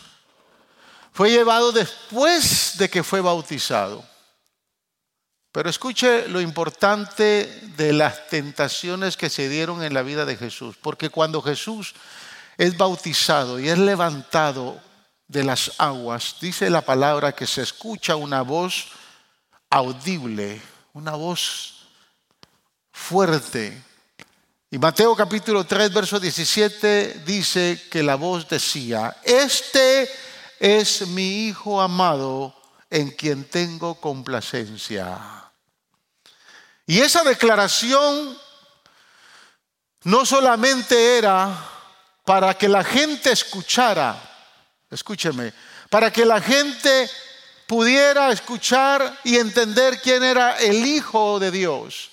fue 1.12 1.30
llevado 1.30 1.72
después 1.72 2.74
de 2.80 2.90
que 2.90 3.04
fue 3.04 3.22
bautizado. 3.22 4.04
Pero 5.52 5.70
escuche 5.70 6.28
lo 6.28 6.42
importante 6.42 7.46
de 7.78 7.94
las 7.94 8.28
tentaciones 8.28 9.18
que 9.18 9.30
se 9.30 9.50
dieron 9.50 9.84
en 9.84 9.94
la 9.94 10.02
vida 10.02 10.26
de 10.26 10.36
Jesús, 10.36 10.76
porque 10.82 11.12
cuando 11.12 11.44
Jesús 11.44 11.94
es 12.58 12.76
bautizado 12.76 13.60
y 13.60 13.70
es 13.70 13.78
levantado 13.78 14.82
de 15.28 15.44
las 15.44 15.74
aguas, 15.78 16.38
dice 16.42 16.72
la 16.72 16.82
palabra 16.82 17.34
que 17.34 17.46
se 17.46 17.62
escucha 17.62 18.16
una 18.16 18.42
voz 18.42 18.88
audible, 19.70 20.60
una 20.94 21.12
voz 21.12 21.88
fuerte. 22.92 23.84
Y 24.72 24.78
Mateo 24.78 25.16
capítulo 25.16 25.66
3, 25.66 25.92
verso 25.92 26.20
17 26.20 27.24
dice 27.26 27.88
que 27.90 28.04
la 28.04 28.14
voz 28.14 28.48
decía, 28.48 29.18
este 29.24 30.08
es 30.60 31.08
mi 31.08 31.48
Hijo 31.48 31.82
amado 31.82 32.56
en 32.88 33.10
quien 33.10 33.46
tengo 33.46 34.00
complacencia. 34.00 35.18
Y 36.86 37.00
esa 37.00 37.24
declaración 37.24 38.38
no 40.04 40.24
solamente 40.24 41.18
era 41.18 41.50
para 42.24 42.56
que 42.56 42.70
la 42.70 42.84
gente 42.84 43.32
escuchara, 43.32 44.22
escúcheme, 44.92 45.52
para 45.90 46.12
que 46.12 46.26
la 46.26 46.40
gente 46.40 47.10
pudiera 47.66 48.32
escuchar 48.32 49.20
y 49.24 49.38
entender 49.38 50.00
quién 50.00 50.24
era 50.24 50.60
el 50.60 50.86
Hijo 50.86 51.40
de 51.40 51.50
Dios, 51.50 52.12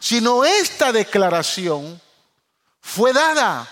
sino 0.00 0.44
esta 0.44 0.90
declaración 0.90 2.00
fue 2.80 3.12
dada 3.12 3.68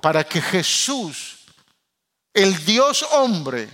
para 0.00 0.22
que 0.22 0.40
Jesús, 0.40 1.38
el 2.34 2.64
Dios 2.64 3.04
hombre, 3.10 3.68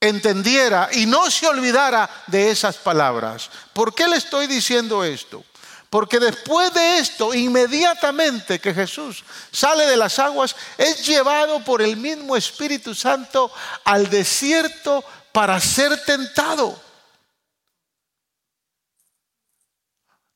entendiera 0.00 0.88
y 0.92 1.06
no 1.06 1.30
se 1.30 1.46
olvidara 1.46 2.08
de 2.26 2.50
esas 2.50 2.76
palabras. 2.76 3.50
¿Por 3.72 3.94
qué 3.94 4.08
le 4.08 4.16
estoy 4.16 4.46
diciendo 4.46 5.04
esto? 5.04 5.44
Porque 5.90 6.18
después 6.20 6.72
de 6.72 6.98
esto, 6.98 7.34
inmediatamente 7.34 8.58
que 8.58 8.74
Jesús 8.74 9.24
sale 9.50 9.86
de 9.86 9.96
las 9.96 10.18
aguas, 10.18 10.54
es 10.76 11.06
llevado 11.06 11.64
por 11.64 11.82
el 11.82 11.96
mismo 11.96 12.36
Espíritu 12.36 12.94
Santo 12.94 13.50
al 13.84 14.08
desierto 14.08 15.02
para 15.32 15.60
ser 15.60 16.04
tentado. 16.04 16.87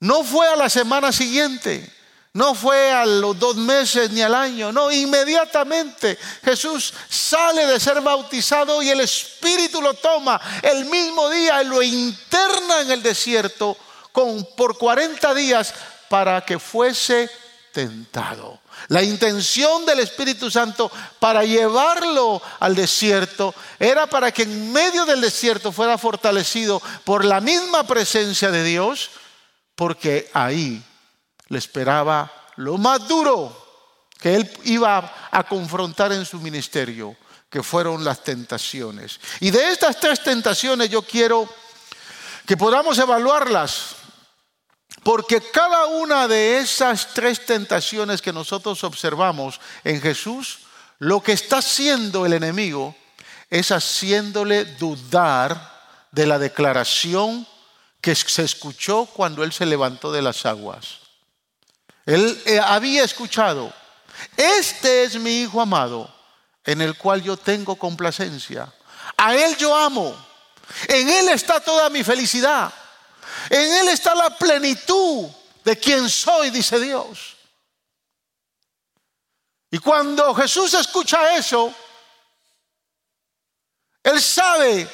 No 0.02 0.24
fue 0.24 0.48
a 0.48 0.56
la 0.56 0.68
semana 0.68 1.12
siguiente, 1.12 1.88
no 2.32 2.56
fue 2.56 2.90
a 2.90 3.06
los 3.06 3.38
dos 3.38 3.54
meses 3.54 4.10
ni 4.10 4.20
al 4.20 4.34
año, 4.34 4.72
no, 4.72 4.90
inmediatamente 4.90 6.18
Jesús 6.44 6.92
sale 7.08 7.66
de 7.66 7.78
ser 7.78 8.00
bautizado 8.00 8.82
y 8.82 8.90
el 8.90 8.98
Espíritu 8.98 9.80
lo 9.80 9.94
toma 9.94 10.40
el 10.60 10.86
mismo 10.86 11.30
día 11.30 11.62
y 11.62 11.66
lo 11.66 11.80
interna 11.80 12.80
en 12.80 12.90
el 12.90 13.00
desierto 13.00 13.76
con, 14.10 14.44
por 14.56 14.76
40 14.76 15.34
días 15.34 15.72
para 16.08 16.40
que 16.40 16.58
fuese 16.58 17.30
tentado. 17.72 18.58
La 18.88 19.04
intención 19.04 19.86
del 19.86 20.00
Espíritu 20.00 20.50
Santo 20.50 20.90
para 21.20 21.44
llevarlo 21.44 22.42
al 22.58 22.74
desierto 22.74 23.54
era 23.78 24.08
para 24.08 24.32
que 24.32 24.42
en 24.42 24.72
medio 24.72 25.06
del 25.06 25.20
desierto 25.20 25.70
fuera 25.70 25.96
fortalecido 25.96 26.82
por 27.04 27.24
la 27.24 27.40
misma 27.40 27.86
presencia 27.86 28.50
de 28.50 28.64
Dios, 28.64 29.10
porque 29.74 30.30
ahí 30.32 30.82
le 31.48 31.58
esperaba 31.58 32.30
lo 32.56 32.78
más 32.78 33.06
duro 33.08 33.56
que 34.18 34.36
él 34.36 34.50
iba 34.64 35.28
a 35.30 35.42
confrontar 35.44 36.12
en 36.12 36.24
su 36.24 36.38
ministerio, 36.38 37.16
que 37.50 37.62
fueron 37.62 38.04
las 38.04 38.22
tentaciones. 38.22 39.20
Y 39.40 39.50
de 39.50 39.70
estas 39.70 39.98
tres 39.98 40.22
tentaciones 40.22 40.88
yo 40.88 41.02
quiero 41.02 41.48
que 42.46 42.56
podamos 42.56 42.98
evaluarlas 42.98 43.96
porque 45.02 45.40
cada 45.40 45.86
una 45.86 46.28
de 46.28 46.58
esas 46.58 47.12
tres 47.12 47.44
tentaciones 47.44 48.22
que 48.22 48.32
nosotros 48.32 48.84
observamos 48.84 49.60
en 49.82 50.00
Jesús, 50.00 50.60
lo 50.98 51.20
que 51.20 51.32
está 51.32 51.58
haciendo 51.58 52.24
el 52.24 52.34
enemigo 52.34 52.94
es 53.50 53.72
haciéndole 53.72 54.64
dudar 54.64 55.72
de 56.12 56.26
la 56.26 56.38
declaración 56.38 57.46
que 58.02 58.16
se 58.16 58.42
escuchó 58.42 59.06
cuando 59.06 59.44
él 59.44 59.52
se 59.52 59.64
levantó 59.64 60.10
de 60.10 60.20
las 60.20 60.44
aguas. 60.44 60.98
Él 62.04 62.42
eh, 62.46 62.58
había 62.58 63.04
escuchado, 63.04 63.72
este 64.36 65.04
es 65.04 65.14
mi 65.14 65.42
Hijo 65.42 65.60
amado, 65.60 66.12
en 66.64 66.82
el 66.82 66.98
cual 66.98 67.22
yo 67.22 67.36
tengo 67.36 67.76
complacencia. 67.76 68.72
A 69.16 69.36
Él 69.36 69.56
yo 69.56 69.74
amo. 69.74 70.14
En 70.88 71.08
Él 71.08 71.28
está 71.28 71.60
toda 71.60 71.88
mi 71.90 72.02
felicidad. 72.02 72.72
En 73.48 73.72
Él 73.72 73.88
está 73.88 74.16
la 74.16 74.36
plenitud 74.36 75.28
de 75.64 75.78
quién 75.78 76.08
soy, 76.08 76.50
dice 76.50 76.80
Dios. 76.80 77.36
Y 79.70 79.78
cuando 79.78 80.34
Jesús 80.34 80.74
escucha 80.74 81.36
eso, 81.36 81.72
Él 84.02 84.20
sabe 84.20 84.88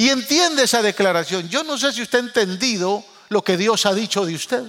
y 0.00 0.08
entiende 0.08 0.62
esa 0.62 0.80
declaración. 0.80 1.46
Yo 1.50 1.62
no 1.62 1.76
sé 1.76 1.92
si 1.92 2.00
usted 2.00 2.20
ha 2.20 2.22
entendido 2.22 3.04
lo 3.28 3.44
que 3.44 3.58
Dios 3.58 3.84
ha 3.84 3.92
dicho 3.92 4.24
de 4.24 4.34
usted. 4.34 4.64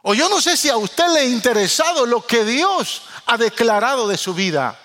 O 0.00 0.14
yo 0.14 0.30
no 0.30 0.40
sé 0.40 0.56
si 0.56 0.70
a 0.70 0.78
usted 0.78 1.08
le 1.08 1.20
ha 1.20 1.24
interesado 1.24 2.06
lo 2.06 2.26
que 2.26 2.42
Dios 2.46 3.02
ha 3.26 3.36
declarado 3.36 4.08
de 4.08 4.16
su 4.16 4.32
vida. 4.32 4.80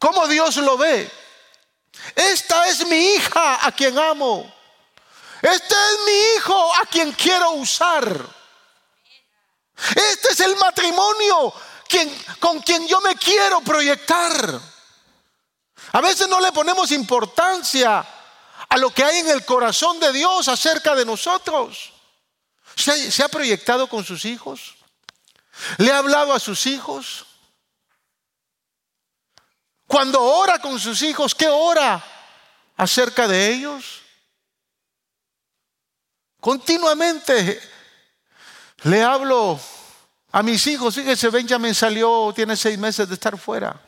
¿Cómo 0.00 0.26
Dios 0.26 0.56
lo 0.56 0.76
ve? 0.76 1.08
Esta 2.16 2.66
es 2.66 2.84
mi 2.88 3.14
hija 3.14 3.64
a 3.64 3.70
quien 3.70 3.96
amo. 3.96 4.52
Este 5.40 5.74
es 5.74 5.98
mi 6.04 6.36
hijo 6.36 6.74
a 6.78 6.86
quien 6.86 7.12
quiero 7.12 7.52
usar. 7.52 8.26
Este 9.94 10.32
es 10.32 10.40
el 10.40 10.56
matrimonio 10.56 11.54
con 12.40 12.58
quien 12.58 12.88
yo 12.88 13.00
me 13.02 13.14
quiero 13.14 13.60
proyectar. 13.60 14.71
A 15.90 16.00
veces 16.00 16.28
no 16.28 16.40
le 16.40 16.52
ponemos 16.52 16.92
importancia 16.92 18.06
a 18.68 18.76
lo 18.78 18.90
que 18.90 19.04
hay 19.04 19.18
en 19.18 19.28
el 19.28 19.44
corazón 19.44 20.00
de 20.00 20.12
Dios 20.12 20.48
acerca 20.48 20.94
de 20.94 21.04
nosotros. 21.04 21.92
¿Se, 22.74 23.22
ha 23.22 23.28
proyectado 23.28 23.86
con 23.88 24.04
sus 24.04 24.24
hijos? 24.24 24.76
¿Le 25.78 25.92
ha 25.92 25.98
hablado 25.98 26.32
a 26.32 26.40
sus 26.40 26.66
hijos? 26.66 27.26
Cuando 29.86 30.22
ora 30.22 30.58
con 30.58 30.80
sus 30.80 31.02
hijos, 31.02 31.34
¿qué 31.34 31.48
ora 31.48 32.02
acerca 32.76 33.28
de 33.28 33.52
ellos? 33.52 34.00
Continuamente 36.40 37.60
le 38.84 39.02
hablo 39.02 39.60
a 40.32 40.42
mis 40.42 40.66
hijos. 40.66 40.94
Fíjese, 40.94 41.28
Benjamin 41.28 41.74
salió, 41.74 42.32
tiene 42.34 42.56
seis 42.56 42.78
meses 42.78 43.06
de 43.06 43.14
estar 43.14 43.36
fuera. 43.36 43.78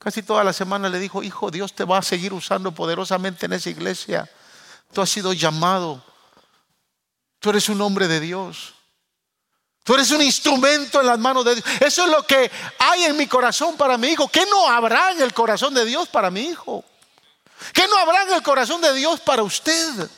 Casi 0.00 0.22
toda 0.22 0.42
la 0.42 0.54
semana 0.54 0.88
le 0.88 0.98
dijo, 0.98 1.22
hijo, 1.22 1.50
Dios 1.50 1.74
te 1.74 1.84
va 1.84 1.98
a 1.98 2.02
seguir 2.02 2.32
usando 2.32 2.72
poderosamente 2.72 3.44
en 3.44 3.52
esa 3.52 3.68
iglesia. 3.68 4.28
Tú 4.94 5.02
has 5.02 5.10
sido 5.10 5.34
llamado. 5.34 6.02
Tú 7.38 7.50
eres 7.50 7.68
un 7.68 7.82
hombre 7.82 8.08
de 8.08 8.18
Dios. 8.18 8.74
Tú 9.84 9.94
eres 9.94 10.10
un 10.10 10.22
instrumento 10.22 11.00
en 11.00 11.06
las 11.06 11.18
manos 11.18 11.44
de 11.44 11.56
Dios. 11.56 11.66
Eso 11.80 12.04
es 12.04 12.10
lo 12.10 12.26
que 12.26 12.50
hay 12.78 13.04
en 13.04 13.16
mi 13.16 13.26
corazón 13.26 13.76
para 13.76 13.98
mi 13.98 14.08
hijo. 14.08 14.26
¿Qué 14.28 14.46
no 14.50 14.70
habrá 14.70 15.12
en 15.12 15.20
el 15.20 15.34
corazón 15.34 15.74
de 15.74 15.84
Dios 15.84 16.08
para 16.08 16.30
mi 16.30 16.40
hijo? 16.40 16.82
¿Qué 17.74 17.86
no 17.86 17.98
habrá 17.98 18.22
en 18.22 18.32
el 18.32 18.42
corazón 18.42 18.80
de 18.80 18.94
Dios 18.94 19.20
para 19.20 19.42
usted? 19.42 20.08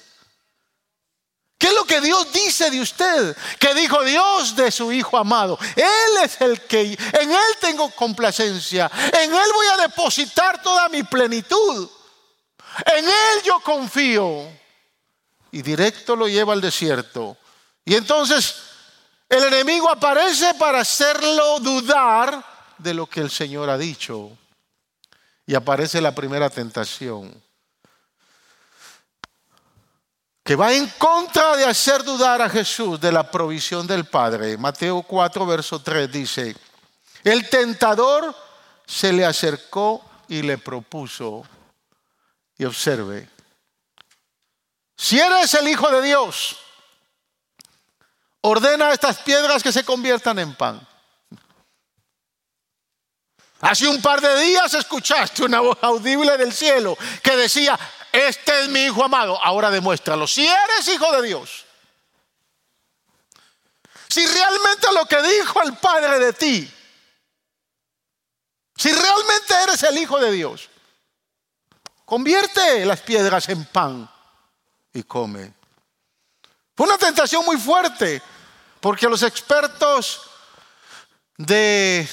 ¿Qué 1.62 1.68
es 1.68 1.74
lo 1.74 1.84
que 1.84 2.00
Dios 2.00 2.26
dice 2.32 2.72
de 2.72 2.80
usted? 2.80 3.36
Que 3.60 3.72
dijo 3.72 4.02
Dios 4.02 4.56
de 4.56 4.72
su 4.72 4.90
Hijo 4.90 5.16
amado. 5.16 5.56
Él 5.76 6.24
es 6.24 6.40
el 6.40 6.60
que, 6.62 6.80
en 6.80 7.30
Él 7.30 7.56
tengo 7.60 7.88
complacencia. 7.90 8.90
En 9.12 9.32
Él 9.32 9.50
voy 9.54 9.66
a 9.68 9.82
depositar 9.82 10.60
toda 10.60 10.88
mi 10.88 11.04
plenitud. 11.04 11.88
En 12.84 13.04
Él 13.04 13.42
yo 13.44 13.60
confío. 13.60 14.50
Y 15.52 15.62
directo 15.62 16.16
lo 16.16 16.26
lleva 16.26 16.52
al 16.52 16.60
desierto. 16.60 17.36
Y 17.84 17.94
entonces 17.94 18.56
el 19.28 19.44
enemigo 19.44 19.88
aparece 19.88 20.54
para 20.54 20.80
hacerlo 20.80 21.60
dudar 21.60 22.44
de 22.76 22.92
lo 22.92 23.06
que 23.06 23.20
el 23.20 23.30
Señor 23.30 23.70
ha 23.70 23.78
dicho. 23.78 24.36
Y 25.46 25.54
aparece 25.54 26.00
la 26.00 26.12
primera 26.12 26.50
tentación 26.50 27.40
que 30.42 30.56
va 30.56 30.72
en 30.72 30.88
contra 30.98 31.56
de 31.56 31.64
hacer 31.64 32.02
dudar 32.02 32.42
a 32.42 32.50
Jesús 32.50 33.00
de 33.00 33.12
la 33.12 33.30
provisión 33.30 33.86
del 33.86 34.06
Padre. 34.06 34.56
Mateo 34.56 35.02
4, 35.02 35.46
verso 35.46 35.80
3 35.80 36.10
dice, 36.10 36.56
el 37.22 37.48
tentador 37.48 38.34
se 38.84 39.12
le 39.12 39.24
acercó 39.24 40.04
y 40.28 40.42
le 40.42 40.58
propuso, 40.58 41.44
y 42.58 42.64
observe, 42.64 43.28
si 44.96 45.18
eres 45.18 45.54
el 45.54 45.68
Hijo 45.68 45.90
de 45.90 46.02
Dios, 46.02 46.56
ordena 48.40 48.92
estas 48.92 49.18
piedras 49.18 49.62
que 49.62 49.72
se 49.72 49.84
conviertan 49.84 50.38
en 50.38 50.54
pan. 50.54 50.86
Hace 53.60 53.86
un 53.86 54.02
par 54.02 54.20
de 54.20 54.40
días 54.40 54.74
escuchaste 54.74 55.44
una 55.44 55.60
voz 55.60 55.78
audible 55.82 56.36
del 56.36 56.52
cielo 56.52 56.98
que 57.22 57.36
decía, 57.36 57.78
este 58.12 58.62
es 58.62 58.68
mi 58.68 58.84
hijo 58.84 59.02
amado, 59.02 59.42
ahora 59.42 59.70
demuéstralo. 59.70 60.26
Si 60.26 60.46
eres 60.46 60.88
hijo 60.88 61.10
de 61.12 61.26
Dios, 61.28 61.64
si 64.08 64.26
realmente 64.26 64.86
lo 64.94 65.06
que 65.06 65.22
dijo 65.22 65.62
el 65.62 65.74
Padre 65.78 66.18
de 66.18 66.32
ti, 66.34 66.74
si 68.76 68.92
realmente 68.92 69.54
eres 69.62 69.82
el 69.84 69.96
hijo 69.96 70.18
de 70.20 70.30
Dios, 70.30 70.68
convierte 72.04 72.84
las 72.84 73.00
piedras 73.00 73.48
en 73.48 73.64
pan 73.64 74.10
y 74.92 75.02
come. 75.04 75.54
Fue 76.76 76.86
una 76.86 76.98
tentación 76.98 77.44
muy 77.46 77.56
fuerte, 77.56 78.20
porque 78.80 79.08
los 79.08 79.22
expertos 79.22 80.20
de 81.38 82.06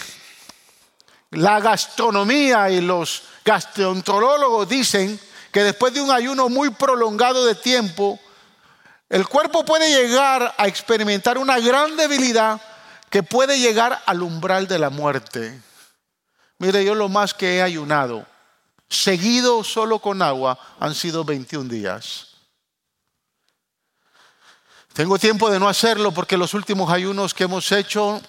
la 1.32 1.60
gastronomía 1.60 2.70
y 2.70 2.80
los 2.80 3.24
gastroenterólogos 3.44 4.70
dicen 4.70 5.20
que 5.52 5.64
después 5.64 5.94
de 5.94 6.02
un 6.02 6.12
ayuno 6.12 6.50
muy 6.50 6.70
prolongado 6.70 7.46
de 7.46 7.56
tiempo, 7.56 8.20
el 9.10 9.28
cuerpo 9.28 9.66
puede 9.66 9.90
llegar 9.90 10.54
a 10.58 10.68
experimentar 10.68 11.38
una 11.38 11.60
gran 11.60 11.98
debilidad 11.98 12.62
que 13.10 13.24
puede 13.24 13.60
llegar 13.60 14.02
al 14.06 14.22
umbral 14.22 14.68
de 14.68 14.78
la 14.78 14.90
muerte. 14.90 15.62
Mire, 16.60 16.86
yo 16.86 16.94
lo 16.94 17.10
más 17.10 17.34
que 17.34 17.58
he 17.58 17.62
ayunado, 17.64 18.28
seguido 18.88 19.64
solo 19.64 20.00
con 20.00 20.22
agua, 20.22 20.60
han 20.80 20.94
sido 20.94 21.24
21 21.24 21.70
días. 21.70 22.28
Tengo 24.94 25.18
tiempo 25.18 25.50
de 25.50 25.60
no 25.60 25.70
hacerlo 25.70 26.12
porque 26.12 26.38
los 26.38 26.54
últimos 26.54 26.92
ayunos 26.92 27.34
que 27.34 27.46
hemos 27.46 27.72
hecho, 27.72 28.22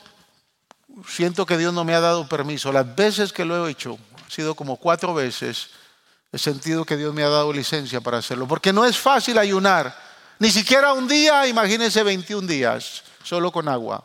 siento 1.07 1.45
que 1.45 1.59
Dios 1.59 1.75
no 1.75 1.85
me 1.85 1.95
ha 1.95 2.01
dado 2.01 2.29
permiso. 2.29 2.73
Las 2.73 2.95
veces 2.95 3.33
que 3.33 3.45
lo 3.45 3.67
he 3.67 3.71
hecho, 3.71 3.99
ha 4.27 4.31
sido 4.31 4.55
como 4.55 4.77
cuatro 4.77 5.13
veces, 5.13 5.71
He 6.33 6.39
sentido 6.39 6.85
que 6.85 6.97
Dios 6.97 7.13
me 7.13 7.25
ha 7.25 7.29
dado 7.29 7.53
licencia 7.53 8.01
para 8.01 8.19
hacerlo, 8.19 8.47
porque 8.47 8.73
no 8.73 8.85
es 8.85 8.97
fácil 8.97 9.39
ayunar, 9.39 9.97
ni 10.39 10.51
siquiera 10.51 10.93
un 10.93 11.09
día, 11.09 11.47
imagínense 11.47 12.03
21 12.03 12.47
días, 12.47 13.03
solo 13.23 13.51
con 13.51 13.69
agua. 13.69 14.05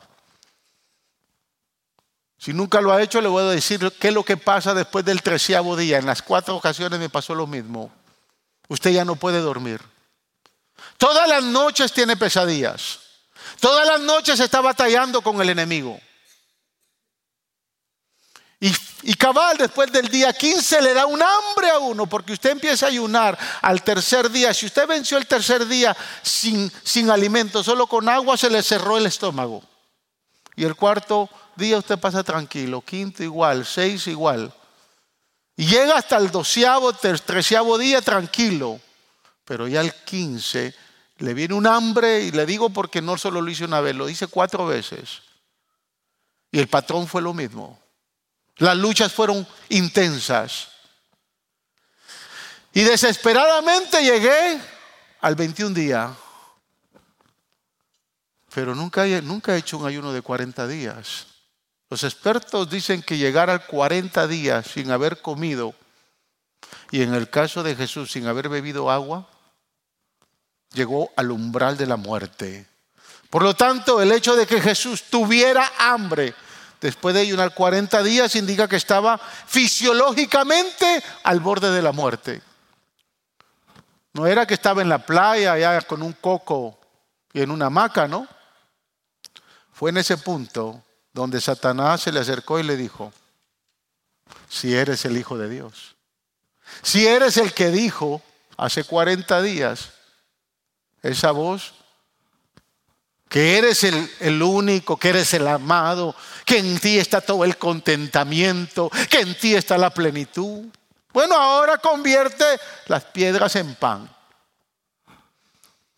Si 2.38 2.53
nunca 2.53 2.81
lo 2.81 2.91
ha 2.91 3.01
hecho, 3.01 3.21
le 3.21 3.27
voy 3.27 3.43
a 3.43 3.47
decir 3.47 3.91
qué 3.99 4.09
es 4.09 4.13
lo 4.13 4.23
que 4.23 4.38
pasa 4.38 4.73
después 4.73 5.03
del 5.05 5.23
treceavo 5.23 5.75
día. 5.75 5.97
En 5.97 6.05
las 6.05 6.21
cuatro 6.21 6.55
ocasiones 6.55 6.99
me 6.99 7.09
pasó 7.09 7.33
lo 7.33 7.47
mismo. 7.47 7.91
Usted 8.67 8.91
ya 8.91 9.05
no 9.05 9.15
puede 9.15 9.39
dormir. 9.39 9.81
Todas 10.97 11.27
las 11.27 11.43
noches 11.43 11.91
tiene 11.91 12.17
pesadillas. 12.17 12.99
Todas 13.59 13.88
las 13.88 14.01
noches 14.01 14.39
está 14.39 14.61
batallando 14.61 15.21
con 15.21 15.41
el 15.41 15.49
enemigo. 15.49 15.99
Y, 18.60 19.13
cabal, 19.15 19.58
después 19.58 19.91
del 19.91 20.08
día 20.08 20.32
15 20.34 20.82
le 20.82 20.94
da 20.94 21.06
un 21.06 21.22
hambre 21.22 21.70
a 21.70 21.80
uno, 21.80 22.08
porque 22.08 22.34
usted 22.34 22.52
empieza 22.52 22.86
a 22.86 22.89
ayunar 22.89 23.38
al 23.62 23.84
tercer 23.84 24.30
día. 24.32 24.54
Si 24.54 24.65
usted 24.65 24.88
venció 24.88 25.18
el 25.18 25.28
tercer 25.28 25.68
día 25.68 25.96
sin, 26.24 26.72
sin 26.84 27.10
alimento, 27.10 27.63
solo 27.63 27.86
con 27.86 28.08
agua, 28.10 28.38
se 28.38 28.50
le 28.50 28.63
cerró 28.63 28.98
el 28.98 29.06
estómago. 29.06 29.62
Y 30.56 30.63
el 30.63 30.76
cuarto 30.76 31.30
día 31.56 31.78
usted 31.78 32.00
pasa 32.00 32.24
tranquilo, 32.24 32.82
quinto 32.82 33.24
igual, 33.24 33.65
seis 33.65 34.08
igual. 34.08 34.54
Y 35.58 35.68
llega 35.68 35.98
hasta 35.98 36.18
el 36.18 36.32
doceavo, 36.32 36.94
treceavo 36.94 37.78
día 37.78 38.02
tranquilo. 38.02 38.80
Pero 39.44 39.68
ya 39.68 39.82
el 39.82 39.94
quince 39.94 40.74
le 41.18 41.34
viene 41.34 41.54
un 41.54 41.68
hambre, 41.68 42.22
y 42.24 42.32
le 42.32 42.46
digo 42.46 42.70
porque 42.72 43.02
no 43.02 43.18
solo 43.18 43.41
lo 43.41 43.50
hice 43.50 43.65
una 43.65 43.80
vez, 43.80 43.96
lo 43.96 44.10
hice 44.10 44.28
cuatro 44.28 44.65
veces. 44.65 45.22
Y 46.52 46.60
el 46.60 46.68
patrón 46.68 47.08
fue 47.08 47.22
lo 47.22 47.34
mismo. 47.34 47.85
Las 48.58 48.78
luchas 48.78 49.12
fueron 49.12 49.46
intensas. 49.70 50.70
Y 52.74 52.84
desesperadamente 52.84 54.04
llegué 54.04 54.60
al 55.22 55.36
21 55.36 55.74
día. 55.74 56.13
Pero 58.54 58.76
nunca, 58.76 59.06
nunca 59.22 59.56
he 59.56 59.60
hecho 59.60 59.78
un 59.78 59.88
ayuno 59.88 60.13
de 60.13 60.22
40 60.22 60.68
días. 60.68 61.28
Los 61.89 62.04
expertos 62.04 62.70
dicen 62.70 63.02
que 63.02 63.18
llegar 63.18 63.50
al 63.50 63.65
40 63.65 64.28
días 64.28 64.68
sin 64.68 64.91
haber 64.91 65.22
comido 65.22 65.76
y 66.91 67.02
en 67.02 67.13
el 67.13 67.30
caso 67.30 67.63
de 67.63 67.76
Jesús 67.76 68.12
sin 68.12 68.28
haber 68.28 68.50
bebido 68.50 68.89
agua, 68.89 69.28
llegó 70.74 71.12
al 71.15 71.32
umbral 71.32 71.78
de 71.78 71.86
la 71.86 71.98
muerte. 71.98 72.68
Por 73.30 73.44
lo 73.44 73.54
tanto, 73.54 74.02
el 74.02 74.12
hecho 74.12 74.36
de 74.36 74.46
que 74.46 74.62
Jesús 74.62 75.04
tuviera 75.10 75.74
hambre 75.78 76.34
después 76.86 77.15
de 77.15 77.21
ayunar 77.21 77.56
40 77.56 78.04
días, 78.04 78.36
indica 78.36 78.67
que 78.67 78.76
estaba 78.76 79.17
fisiológicamente 79.17 81.04
al 81.24 81.39
borde 81.39 81.71
de 81.71 81.82
la 81.82 81.91
muerte. 81.91 82.43
No 84.13 84.28
era 84.28 84.45
que 84.45 84.54
estaba 84.54 84.84
en 84.84 84.89
la 84.89 85.00
playa 85.00 85.54
allá 85.54 85.82
con 85.82 86.04
un 86.04 86.13
coco 86.13 86.80
y 87.34 87.41
en 87.41 87.50
una 87.50 87.65
hamaca, 87.65 88.08
¿no? 88.08 88.28
Fue 89.74 89.89
en 89.89 89.98
ese 89.98 90.17
punto 90.17 90.84
donde 91.12 91.41
Satanás 91.41 92.02
se 92.02 92.12
le 92.12 92.19
acercó 92.19 92.60
y 92.60 92.63
le 92.63 92.78
dijo, 92.78 93.12
si 94.48 94.76
eres 94.76 95.04
el 95.06 95.17
Hijo 95.17 95.38
de 95.39 95.50
Dios, 95.50 95.95
si 96.84 97.08
eres 97.08 97.38
el 97.38 97.52
que 97.54 97.71
dijo 97.71 98.21
hace 98.58 98.84
40 98.84 99.41
días 99.41 99.89
esa 101.02 101.32
voz, 101.32 101.74
que 103.36 103.58
eres 103.58 103.84
el, 103.84 104.10
el, 104.21 104.41
único, 104.41 104.95
que 104.95 105.10
eres 105.10 105.34
el 105.34 105.45
amado, 105.45 106.15
que 106.45 106.60
en 106.60 106.80
ti 106.80 106.98
está 106.98 107.19
todo 107.19 107.43
el 107.43 107.58
contentamiento, 107.58 108.89
que 109.10 109.19
en 109.19 109.38
ti 109.38 109.54
está 109.54 109.78
la 109.78 109.89
plenitud. 109.89 110.67
Bueno, 111.12 111.36
ahora 111.36 111.78
convierte 111.78 112.45
las 112.86 113.04
piedras 113.04 113.58
en 113.58 113.76
pan. 113.76 114.10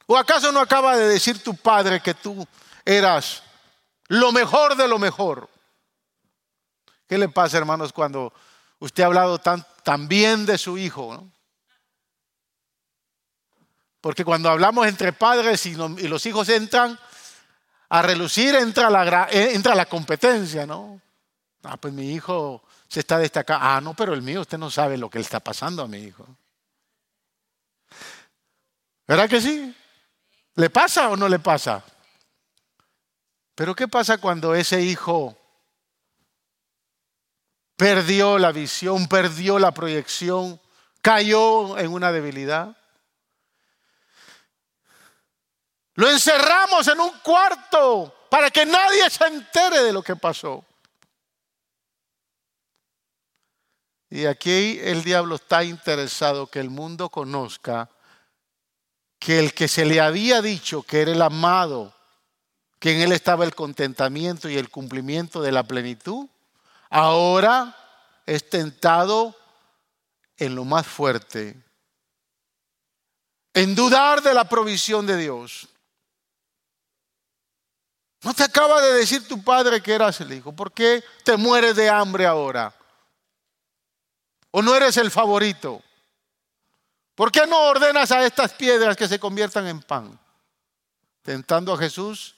¿O 0.07 0.17
acaso 0.17 0.51
no 0.51 0.59
acaba 0.59 0.97
de 0.97 1.07
decir 1.09 1.43
tu 1.43 1.55
padre 1.55 2.01
que 2.01 2.15
tú 2.15 2.43
eras 2.83 3.43
lo 4.07 4.31
mejor 4.31 4.75
de 4.75 4.87
lo 4.87 4.97
mejor? 4.97 5.47
¿Qué 7.07 7.19
le 7.19 7.29
pasa, 7.29 7.59
hermanos, 7.59 7.93
cuando 7.93 8.33
usted 8.79 9.03
ha 9.03 9.05
hablado 9.05 9.37
tan, 9.37 9.63
tan 9.83 10.07
bien 10.07 10.47
de 10.47 10.57
su 10.57 10.75
hijo? 10.79 11.23
Porque 14.01 14.25
cuando 14.25 14.49
hablamos 14.49 14.87
entre 14.87 15.13
padres 15.13 15.67
y, 15.67 15.75
los 15.75 16.25
hijos 16.25 16.49
entran 16.49 16.99
a 17.89 18.01
relucir, 18.01 18.55
entra 18.55 18.89
la, 18.89 19.27
eh, 19.31 19.53
entra 19.53 19.73
la 19.75 19.85
competencia, 19.85 20.65
¿no? 20.65 21.01
Ah, 21.63 21.77
pues 21.77 21.93
mi 21.93 22.13
hijo 22.13 22.63
se 22.87 23.01
está 23.01 23.17
destacando. 23.17 23.65
Ah, 23.65 23.81
no, 23.81 23.93
pero 23.93 24.13
el 24.13 24.21
mío, 24.21 24.41
usted 24.41 24.57
no 24.57 24.69
sabe 24.69 24.97
lo 24.97 25.09
que 25.09 25.19
le 25.19 25.23
está 25.23 25.39
pasando 25.39 25.83
a 25.83 25.87
mi 25.87 25.97
hijo. 25.97 26.25
¿Verdad 29.07 29.29
que 29.29 29.41
sí? 29.41 29.75
¿Le 30.55 30.69
pasa 30.69 31.09
o 31.09 31.15
no 31.15 31.29
le 31.29 31.39
pasa? 31.39 31.83
Pero 33.55 33.75
¿qué 33.75 33.87
pasa 33.87 34.17
cuando 34.17 34.53
ese 34.53 34.81
hijo 34.81 35.37
perdió 37.75 38.37
la 38.37 38.51
visión, 38.51 39.07
perdió 39.07 39.59
la 39.59 39.71
proyección, 39.71 40.59
cayó 41.01 41.77
en 41.77 41.91
una 41.91 42.11
debilidad? 42.11 42.75
Lo 45.97 46.07
encerramos 46.07 46.87
en 46.87 46.99
un 46.99 47.09
cuarto 47.23 48.13
para 48.29 48.51
que 48.51 48.67
nadie 48.67 49.09
se 49.09 49.25
entere 49.25 49.81
de 49.81 49.91
lo 49.91 50.03
que 50.03 50.15
pasó. 50.15 50.63
Y 54.07 54.27
aquí 54.27 54.79
el 54.79 55.03
diablo 55.03 55.35
está 55.35 55.63
interesado 55.63 56.45
que 56.45 56.59
el 56.59 56.69
mundo 56.69 57.09
conozca 57.09 57.89
que 59.17 59.39
el 59.39 59.55
que 59.55 59.67
se 59.67 59.85
le 59.85 59.99
había 59.99 60.43
dicho 60.43 60.83
que 60.83 61.01
era 61.01 61.11
el 61.11 61.21
amado, 61.21 61.95
que 62.77 62.93
en 62.93 63.01
él 63.01 63.11
estaba 63.11 63.43
el 63.43 63.55
contentamiento 63.55 64.49
y 64.49 64.57
el 64.57 64.69
cumplimiento 64.69 65.41
de 65.41 65.51
la 65.51 65.63
plenitud, 65.63 66.27
ahora 66.91 67.75
es 68.27 68.47
tentado 68.47 69.35
en 70.37 70.53
lo 70.53 70.63
más 70.63 70.85
fuerte, 70.85 71.59
en 73.55 73.73
dudar 73.73 74.21
de 74.21 74.35
la 74.35 74.47
provisión 74.47 75.07
de 75.07 75.17
Dios. 75.17 75.69
¿No 78.23 78.33
te 78.33 78.43
acaba 78.43 78.81
de 78.81 78.93
decir 78.93 79.27
tu 79.27 79.43
padre 79.43 79.81
que 79.81 79.93
eras 79.93 80.19
el 80.21 80.33
hijo? 80.33 80.51
¿Por 80.51 80.71
qué 80.71 81.03
te 81.23 81.37
mueres 81.37 81.75
de 81.75 81.89
hambre 81.89 82.25
ahora? 82.25 82.73
¿O 84.51 84.61
no 84.61 84.75
eres 84.75 84.97
el 84.97 85.11
favorito? 85.11 85.83
¿Por 87.15 87.31
qué 87.31 87.45
no 87.47 87.69
ordenas 87.69 88.11
a 88.11 88.25
estas 88.25 88.53
piedras 88.53 88.95
que 88.95 89.07
se 89.07 89.19
conviertan 89.19 89.67
en 89.67 89.81
pan? 89.81 90.19
Tentando 91.21 91.73
a 91.73 91.77
Jesús 91.77 92.35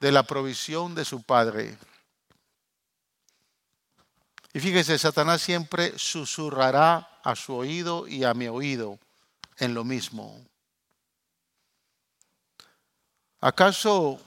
de 0.00 0.10
la 0.10 0.24
provisión 0.24 0.94
de 0.94 1.04
su 1.04 1.22
Padre. 1.22 1.78
Y 4.52 4.60
fíjese, 4.60 4.98
Satanás 4.98 5.40
siempre 5.40 5.98
susurrará 5.98 7.20
a 7.22 7.36
su 7.36 7.54
oído 7.54 8.06
y 8.06 8.24
a 8.24 8.34
mi 8.34 8.48
oído 8.48 8.98
en 9.58 9.74
lo 9.74 9.84
mismo. 9.84 10.44
¿Acaso 13.40 14.20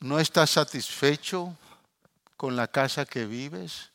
no 0.00 0.18
estás 0.18 0.50
satisfecho 0.50 1.56
con 2.36 2.56
la 2.56 2.68
casa 2.68 3.04
que 3.04 3.26
vives? 3.26 3.90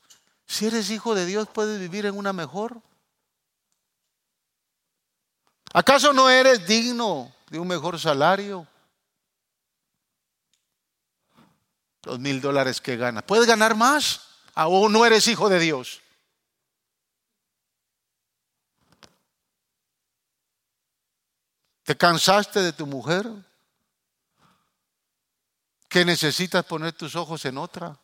Si 0.45 0.67
eres 0.67 0.89
hijo 0.89 1.15
de 1.15 1.25
Dios, 1.25 1.47
¿puedes 1.47 1.79
vivir 1.79 2.05
en 2.05 2.17
una 2.17 2.33
mejor? 2.33 2.81
¿Acaso 5.73 6.13
no 6.13 6.29
eres 6.29 6.67
digno 6.67 7.33
de 7.49 7.59
un 7.59 7.67
mejor 7.67 7.99
salario? 7.99 8.67
Los 12.03 12.19
mil 12.19 12.41
dólares 12.41 12.81
que 12.81 12.97
ganas. 12.97 13.23
¿Puedes 13.23 13.47
ganar 13.47 13.75
más? 13.75 14.27
¿O 14.55 14.89
no 14.89 15.05
eres 15.05 15.27
hijo 15.27 15.49
de 15.49 15.59
Dios? 15.59 16.01
¿Te 21.83 21.97
cansaste 21.97 22.61
de 22.61 22.73
tu 22.73 22.85
mujer? 22.85 23.29
¿Que 25.93 26.03
necesitas 26.03 26.65
poner 26.65 26.93
tus 26.93 27.15
ojos 27.15 27.45
en 27.45 27.56
otra? 27.60 27.95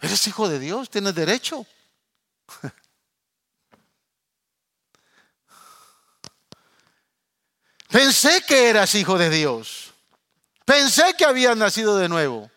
Eres 0.00 0.26
hijo 0.26 0.48
de 0.48 0.58
Dios, 0.58 0.90
tienes 0.90 1.14
derecho. 1.14 1.64
Pensé 7.88 8.42
que 8.44 8.70
eras 8.70 8.92
hijo 8.96 9.16
de 9.16 9.30
Dios. 9.30 9.94
Pensé 10.64 11.14
que 11.16 11.24
habías 11.24 11.56
nacido 11.56 11.96
de 11.96 12.08
nuevo. 12.08 12.50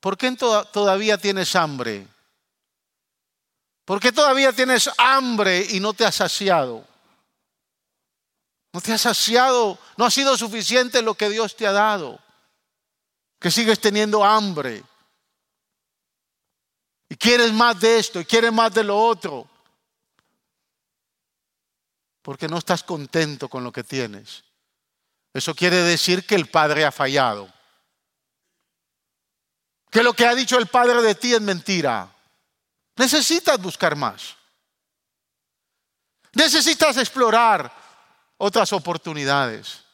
¿Por 0.00 0.16
qué 0.16 0.34
todavía 0.72 1.18
tienes 1.18 1.54
hambre? 1.54 2.08
¿Por 3.84 4.00
qué 4.00 4.10
todavía 4.10 4.54
tienes 4.54 4.88
hambre 4.96 5.66
y 5.68 5.80
no 5.80 5.92
te 5.92 6.06
has 6.06 6.14
saciado? 6.14 6.89
No 8.72 8.80
te 8.80 8.92
has 8.92 9.00
saciado, 9.00 9.78
no 9.96 10.04
ha 10.04 10.10
sido 10.10 10.36
suficiente 10.36 11.02
lo 11.02 11.14
que 11.14 11.28
Dios 11.28 11.56
te 11.56 11.66
ha 11.66 11.72
dado. 11.72 12.20
Que 13.38 13.50
sigues 13.50 13.80
teniendo 13.80 14.24
hambre. 14.24 14.84
Y 17.08 17.16
quieres 17.16 17.52
más 17.52 17.80
de 17.80 17.98
esto 17.98 18.20
y 18.20 18.24
quieres 18.24 18.52
más 18.52 18.72
de 18.72 18.84
lo 18.84 18.96
otro 18.96 19.48
porque 22.22 22.48
no 22.48 22.58
estás 22.58 22.82
contento 22.82 23.48
con 23.48 23.64
lo 23.64 23.72
que 23.72 23.84
tienes. 23.84 24.44
Eso 25.32 25.54
quiere 25.54 25.76
decir 25.76 26.26
que 26.26 26.34
el 26.34 26.48
Padre 26.48 26.84
ha 26.84 26.92
fallado. 26.92 27.52
Que 29.90 30.02
lo 30.02 30.12
que 30.12 30.26
ha 30.26 30.34
dicho 30.34 30.58
el 30.58 30.66
Padre 30.66 31.02
de 31.02 31.14
ti 31.14 31.34
es 31.34 31.40
mentira. 31.40 32.14
Necesitas 32.96 33.60
buscar 33.60 33.96
más. 33.96 34.36
Necesitas 36.34 36.96
explorar 36.98 37.79
otras 38.40 38.72
oportunidades. 38.72 39.84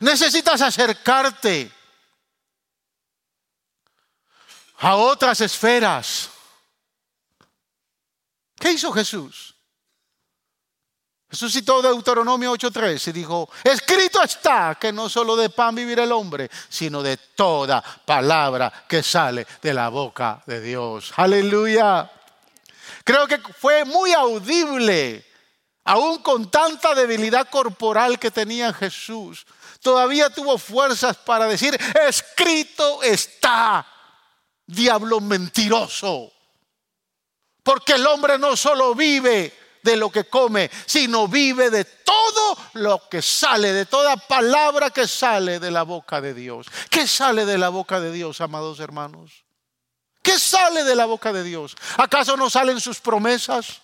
Necesitas 0.00 0.60
acercarte 0.60 1.72
a 4.78 4.94
otras 4.94 5.40
esferas. 5.40 6.28
¿Qué 8.56 8.72
hizo 8.72 8.92
Jesús? 8.92 9.54
Jesús 11.30 11.52
citó 11.52 11.82
Deuteronomio 11.82 12.52
8:3 12.52 13.08
y 13.08 13.12
dijo, 13.12 13.48
escrito 13.64 14.22
está 14.22 14.76
que 14.80 14.92
no 14.92 15.08
solo 15.08 15.36
de 15.36 15.50
pan 15.50 15.74
vivirá 15.74 16.04
el 16.04 16.12
hombre, 16.12 16.50
sino 16.68 17.02
de 17.02 17.16
toda 17.16 17.82
palabra 17.82 18.84
que 18.88 19.02
sale 19.02 19.46
de 19.62 19.74
la 19.74 19.88
boca 19.88 20.42
de 20.46 20.60
Dios. 20.60 21.12
Aleluya. 21.16 22.10
Creo 23.04 23.26
que 23.26 23.38
fue 23.38 23.84
muy 23.84 24.12
audible, 24.12 25.24
aún 25.88 26.18
con 26.18 26.50
tanta 26.50 26.94
debilidad 26.94 27.48
corporal 27.48 28.18
que 28.18 28.30
tenía 28.30 28.74
Jesús. 28.74 29.46
Todavía 29.80 30.28
tuvo 30.28 30.58
fuerzas 30.58 31.16
para 31.16 31.46
decir, 31.46 31.78
escrito 32.06 33.02
está, 33.02 33.86
diablo 34.66 35.18
mentiroso. 35.20 36.30
Porque 37.62 37.94
el 37.94 38.06
hombre 38.06 38.38
no 38.38 38.54
solo 38.54 38.94
vive 38.94 39.56
de 39.82 39.96
lo 39.96 40.10
que 40.10 40.24
come, 40.24 40.70
sino 40.84 41.26
vive 41.26 41.70
de 41.70 41.86
todo 41.86 42.58
lo 42.74 43.08
que 43.08 43.22
sale, 43.22 43.72
de 43.72 43.86
toda 43.86 44.18
palabra 44.18 44.90
que 44.90 45.08
sale 45.08 45.58
de 45.58 45.70
la 45.70 45.84
boca 45.84 46.20
de 46.20 46.34
Dios. 46.34 46.66
¿Qué 46.90 47.06
sale 47.06 47.46
de 47.46 47.56
la 47.56 47.70
boca 47.70 47.98
de 47.98 48.12
Dios, 48.12 48.42
amados 48.42 48.78
hermanos? 48.80 49.42
¿Qué 50.22 50.38
sale 50.38 50.84
de 50.84 50.94
la 50.94 51.06
boca 51.06 51.32
de 51.32 51.44
Dios? 51.44 51.74
¿Acaso 51.96 52.36
no 52.36 52.50
salen 52.50 52.78
sus 52.78 53.00
promesas? 53.00 53.80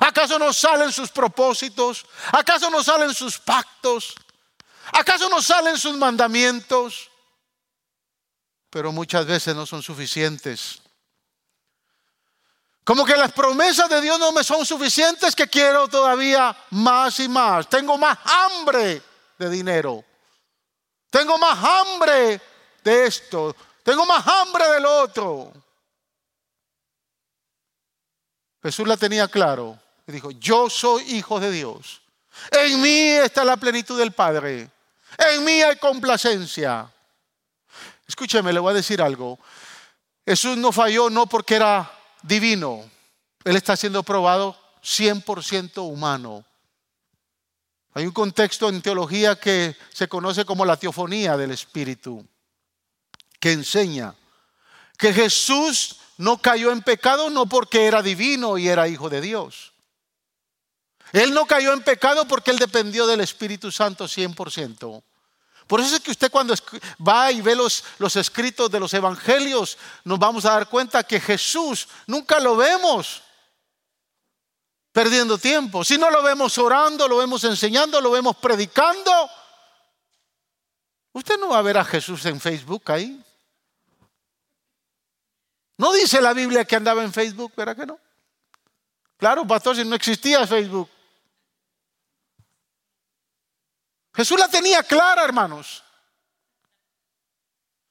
¿Acaso 0.00 0.38
no 0.38 0.52
salen 0.52 0.92
sus 0.92 1.10
propósitos? 1.10 2.04
¿Acaso 2.32 2.70
no 2.70 2.82
salen 2.82 3.14
sus 3.14 3.38
pactos? 3.38 4.14
¿Acaso 4.92 5.28
no 5.28 5.40
salen 5.40 5.78
sus 5.78 5.96
mandamientos? 5.96 7.10
Pero 8.70 8.92
muchas 8.92 9.26
veces 9.26 9.54
no 9.54 9.64
son 9.64 9.82
suficientes 9.82 10.82
Como 12.84 13.04
que 13.04 13.16
las 13.16 13.32
promesas 13.32 13.88
de 13.88 14.00
Dios 14.00 14.18
no 14.18 14.32
me 14.32 14.44
son 14.44 14.64
suficientes 14.66 15.34
que 15.34 15.48
quiero 15.48 15.88
todavía 15.88 16.56
más 16.70 17.18
y 17.18 17.28
más. 17.28 17.68
Tengo 17.68 17.98
más 17.98 18.18
hambre 18.24 19.02
de 19.38 19.50
dinero. 19.50 20.04
Tengo 21.10 21.38
más 21.38 21.58
hambre 21.64 22.40
de 22.84 23.06
esto. 23.06 23.56
Tengo 23.82 24.06
más 24.06 24.24
hambre 24.26 24.68
del 24.68 24.86
otro. 24.86 25.52
Jesús 28.66 28.88
la 28.88 28.96
tenía 28.96 29.28
claro. 29.28 29.78
Y 30.08 30.12
dijo, 30.12 30.32
yo 30.32 30.68
soy 30.68 31.04
hijo 31.14 31.38
de 31.38 31.52
Dios. 31.52 32.00
En 32.50 32.82
mí 32.82 33.10
está 33.10 33.44
la 33.44 33.56
plenitud 33.56 33.96
del 33.96 34.10
Padre. 34.10 34.68
En 35.16 35.44
mí 35.44 35.62
hay 35.62 35.76
complacencia. 35.76 36.92
Escúcheme, 38.08 38.52
le 38.52 38.58
voy 38.58 38.72
a 38.72 38.74
decir 38.74 39.00
algo. 39.00 39.38
Jesús 40.26 40.56
no 40.56 40.72
falló 40.72 41.08
no 41.10 41.28
porque 41.28 41.54
era 41.54 41.88
divino. 42.22 42.90
Él 43.44 43.54
está 43.54 43.76
siendo 43.76 44.02
probado 44.02 44.58
100% 44.82 45.88
humano. 45.88 46.44
Hay 47.94 48.04
un 48.04 48.12
contexto 48.12 48.68
en 48.68 48.82
teología 48.82 49.38
que 49.38 49.76
se 49.92 50.08
conoce 50.08 50.44
como 50.44 50.64
la 50.64 50.76
teofonía 50.76 51.36
del 51.36 51.52
Espíritu, 51.52 52.26
que 53.38 53.52
enseña 53.52 54.12
que 54.98 55.12
Jesús 55.12 56.00
no 56.18 56.38
cayó 56.38 56.72
en 56.72 56.82
pecado 56.82 57.30
no 57.30 57.46
porque 57.46 57.86
era 57.86 58.02
divino 58.02 58.58
y 58.58 58.68
era 58.68 58.88
hijo 58.88 59.08
de 59.08 59.20
Dios. 59.20 59.72
Él 61.12 61.32
no 61.32 61.46
cayó 61.46 61.72
en 61.72 61.82
pecado 61.82 62.26
porque 62.26 62.50
él 62.50 62.58
dependió 62.58 63.06
del 63.06 63.20
Espíritu 63.20 63.70
Santo 63.70 64.06
100%. 64.06 65.02
Por 65.66 65.80
eso 65.80 65.96
es 65.96 66.02
que 66.02 66.12
usted 66.12 66.30
cuando 66.30 66.54
va 67.06 67.32
y 67.32 67.40
ve 67.40 67.54
los, 67.56 67.82
los 67.98 68.14
escritos 68.16 68.70
de 68.70 68.80
los 68.80 68.94
evangelios, 68.94 69.78
nos 70.04 70.18
vamos 70.18 70.44
a 70.44 70.52
dar 70.52 70.68
cuenta 70.68 71.02
que 71.02 71.20
Jesús 71.20 71.88
nunca 72.06 72.38
lo 72.38 72.56
vemos 72.56 73.22
perdiendo 74.92 75.36
tiempo. 75.38 75.84
Si 75.84 75.98
no 75.98 76.10
lo 76.10 76.22
vemos 76.22 76.56
orando, 76.58 77.08
lo 77.08 77.18
vemos 77.18 77.42
enseñando, 77.44 78.00
lo 78.00 78.10
vemos 78.12 78.36
predicando. 78.36 79.10
Usted 81.12 81.38
no 81.38 81.48
va 81.48 81.58
a 81.58 81.62
ver 81.62 81.78
a 81.78 81.84
Jesús 81.84 82.24
en 82.26 82.40
Facebook 82.40 82.82
ahí. 82.86 83.22
No 85.78 85.92
dice 85.92 86.20
la 86.20 86.32
Biblia 86.32 86.64
que 86.64 86.76
andaba 86.76 87.02
en 87.02 87.12
Facebook, 87.12 87.52
¿verdad 87.56 87.76
que 87.76 87.86
no? 87.86 87.98
Claro, 89.18 89.46
pastor, 89.46 89.76
si 89.76 89.84
no 89.84 89.96
existía 89.96 90.46
Facebook. 90.46 90.90
Jesús 94.14 94.38
la 94.38 94.48
tenía 94.48 94.82
clara, 94.82 95.24
hermanos. 95.24 95.82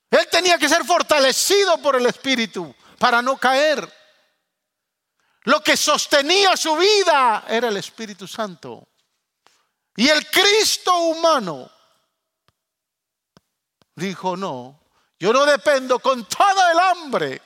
Él 0.10 0.28
tenía 0.32 0.58
que 0.58 0.70
ser 0.70 0.84
fortalecido 0.84 1.78
por 1.80 1.96
el 1.96 2.06
Espíritu 2.06 2.74
para 2.98 3.22
no 3.22 3.38
caer. 3.38 3.92
Lo 5.44 5.62
que 5.62 5.78
sostenía 5.78 6.58
su 6.58 6.76
vida 6.76 7.46
era 7.48 7.68
el 7.68 7.78
Espíritu 7.78 8.28
Santo. 8.28 8.88
Y 9.96 10.10
el 10.10 10.26
Cristo 10.30 10.98
humano 10.98 11.70
dijo, 13.96 14.36
no, 14.36 14.80
yo 15.20 15.32
no 15.32 15.46
dependo 15.46 16.00
con 16.00 16.26
todo 16.26 16.72
el 16.72 16.80
hambre 16.80 17.42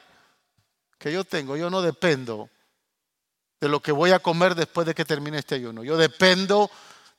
que 1.00 1.12
yo 1.12 1.24
tengo, 1.24 1.56
yo 1.56 1.70
no 1.70 1.82
dependo 1.82 2.50
de 3.60 3.70
lo 3.70 3.82
que 3.82 3.92
voy 3.92 4.12
a 4.12 4.20
comer 4.20 4.54
después 4.54 4.86
de 4.86 4.94
que 4.94 5.06
termine 5.06 5.40
este 5.40 5.56
ayuno. 5.56 5.84
Yo 5.84 5.98
dependo 5.98 6.70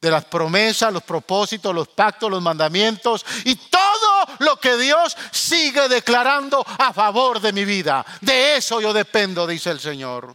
de 0.00 0.10
las 0.10 0.24
promesas, 0.26 0.92
los 0.92 1.02
propósitos, 1.02 1.74
los 1.74 1.88
pactos, 1.88 2.30
los 2.30 2.42
mandamientos 2.42 3.24
y 3.44 3.56
todo 3.56 4.26
lo 4.38 4.56
que 4.58 4.76
Dios 4.76 5.16
sigue 5.30 5.88
declarando 5.88 6.64
a 6.78 6.92
favor 6.92 7.40
de 7.40 7.52
mi 7.52 7.64
vida. 7.64 8.04
De 8.20 8.56
eso 8.56 8.80
yo 8.80 8.92
dependo, 8.92 9.46
dice 9.46 9.70
el 9.70 9.80
Señor. 9.80 10.34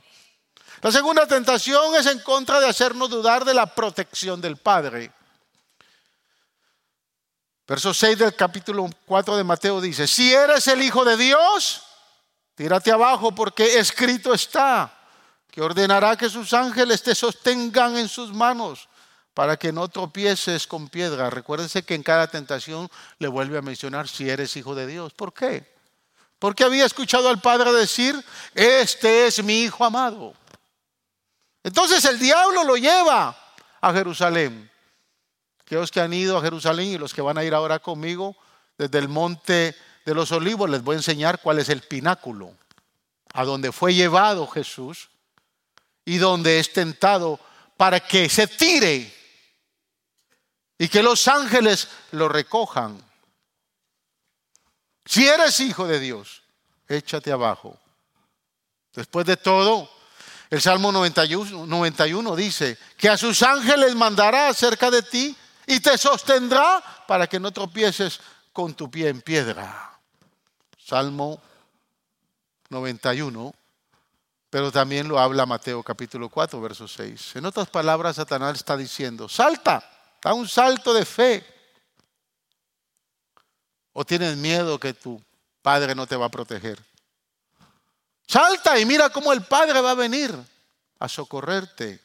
La 0.81 0.91
segunda 0.91 1.25
tentación 1.25 1.95
es 1.95 2.05
en 2.05 2.19
contra 2.19 2.59
de 2.59 2.69
hacernos 2.69 3.09
dudar 3.09 3.45
de 3.45 3.53
la 3.53 3.65
protección 3.67 4.41
del 4.41 4.57
Padre. 4.57 5.11
Verso 7.67 7.91
6 7.91 8.19
del 8.19 8.35
capítulo 8.35 8.87
4 9.05 9.37
de 9.37 9.43
Mateo 9.43 9.81
dice, 9.81 10.05
si 10.05 10.31
eres 10.31 10.67
el 10.67 10.83
Hijo 10.83 11.03
de 11.03 11.17
Dios, 11.17 11.84
tírate 12.55 12.91
abajo 12.91 13.33
porque 13.33 13.77
escrito 13.77 14.33
está 14.33 14.91
que 15.51 15.61
ordenará 15.61 16.17
que 16.17 16.29
sus 16.29 16.51
ángeles 16.53 17.01
te 17.01 17.15
sostengan 17.15 17.95
en 17.95 18.09
sus 18.09 18.33
manos 18.33 18.89
para 19.33 19.57
que 19.57 19.71
no 19.71 19.87
tropieces 19.87 20.65
con 20.65 20.89
piedra. 20.89 21.29
Recuérdense 21.29 21.83
que 21.83 21.95
en 21.95 22.03
cada 22.03 22.27
tentación 22.27 22.89
le 23.19 23.27
vuelve 23.27 23.57
a 23.57 23.61
mencionar 23.61 24.07
si 24.07 24.29
eres 24.29 24.55
hijo 24.57 24.75
de 24.75 24.87
Dios. 24.87 25.13
¿Por 25.13 25.33
qué? 25.33 25.75
Porque 26.39 26.63
había 26.63 26.85
escuchado 26.85 27.29
al 27.29 27.41
Padre 27.41 27.71
decir, 27.73 28.21
este 28.53 29.27
es 29.27 29.43
mi 29.43 29.63
hijo 29.63 29.85
amado. 29.85 30.33
Entonces 31.63 32.03
el 32.05 32.19
diablo 32.19 32.63
lo 32.63 32.77
lleva 32.77 33.37
a 33.81 33.93
Jerusalén. 33.93 34.69
Aquellos 35.61 35.89
que 35.89 35.99
han 35.99 36.13
ido 36.13 36.37
a 36.37 36.41
Jerusalén 36.41 36.87
y 36.87 36.97
los 36.97 37.13
que 37.13 37.21
van 37.21 37.37
a 37.37 37.43
ir 37.43 37.53
ahora 37.53 37.79
conmigo 37.79 38.35
desde 38.77 38.99
el 38.99 39.07
monte 39.07 39.75
de 40.05 40.13
los 40.13 40.31
olivos, 40.31 40.69
les 40.69 40.83
voy 40.83 40.93
a 40.93 40.99
enseñar 40.99 41.41
cuál 41.41 41.59
es 41.59 41.69
el 41.69 41.81
pináculo, 41.81 42.53
a 43.33 43.43
donde 43.43 43.71
fue 43.71 43.93
llevado 43.93 44.47
Jesús 44.47 45.09
y 46.05 46.17
donde 46.17 46.59
es 46.59 46.71
tentado 46.71 47.39
para 47.75 47.99
que 47.99 48.29
se 48.29 48.47
tire 48.47 49.13
y 50.77 50.87
que 50.87 51.01
los 51.01 51.27
ángeles 51.27 51.87
lo 52.11 52.29
recojan. 52.29 53.03
Si 55.05 55.27
eres 55.27 55.59
hijo 55.59 55.87
de 55.87 55.99
Dios, 55.99 56.43
échate 56.87 57.31
abajo. 57.31 57.77
Después 58.93 59.25
de 59.25 59.37
todo, 59.37 59.89
el 60.49 60.61
Salmo 60.61 60.91
91, 60.91 61.65
91, 61.65 62.35
dice 62.35 62.77
que 62.97 63.09
a 63.09 63.17
sus 63.17 63.41
ángeles 63.41 63.95
mandará 63.95 64.53
cerca 64.53 64.91
de 64.91 65.01
ti 65.01 65.35
y 65.65 65.79
te 65.79 65.97
sostendrá 65.97 66.83
para 67.07 67.27
que 67.27 67.39
no 67.39 67.51
tropieces 67.51 68.19
con 68.53 68.73
tu 68.73 68.89
pie 68.89 69.09
en 69.09 69.21
piedra. 69.21 69.94
Salmo 70.85 71.41
91, 72.69 73.53
pero 74.51 74.71
también 74.71 75.07
lo 75.07 75.19
habla 75.19 75.47
Mateo 75.47 75.81
capítulo 75.81 76.29
4, 76.29 76.61
verso 76.61 76.87
6. 76.87 77.37
En 77.37 77.45
otras 77.45 77.69
palabras, 77.69 78.17
Satanás 78.17 78.57
está 78.57 78.77
diciendo, 78.77 79.27
salta 79.27 79.91
Da 80.25 80.33
un 80.33 80.47
salto 80.47 80.91
de 80.91 81.05
fe. 81.05 81.45
¿O 83.93 84.03
tienes 84.03 84.35
miedo 84.35 84.79
que 84.79 84.95
tu 84.95 85.21
padre 85.61 85.93
no 85.93 86.07
te 86.07 86.15
va 86.15 86.25
a 86.25 86.29
proteger? 86.29 86.83
Salta 88.27 88.79
y 88.79 88.85
mira 88.85 89.11
cómo 89.11 89.31
el 89.31 89.43
padre 89.43 89.81
va 89.81 89.91
a 89.91 89.93
venir 89.93 90.33
a 90.97 91.07
socorrerte. 91.07 92.01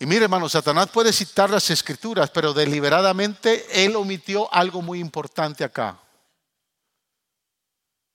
Y 0.00 0.06
mire, 0.06 0.24
hermano, 0.24 0.48
Satanás 0.48 0.88
puede 0.88 1.12
citar 1.12 1.50
las 1.50 1.70
escrituras, 1.70 2.30
pero 2.30 2.52
deliberadamente 2.52 3.84
él 3.84 3.94
omitió 3.94 4.52
algo 4.52 4.82
muy 4.82 4.98
importante 4.98 5.62
acá. 5.62 6.00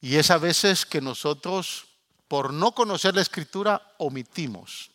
Y 0.01 0.15
es 0.15 0.31
a 0.31 0.37
veces 0.37 0.85
que 0.85 1.01
nosotros, 1.01 1.85
por 2.27 2.53
no 2.53 2.73
conocer 2.73 3.15
la 3.15 3.21
escritura, 3.21 3.81
omitimos. 3.97 4.91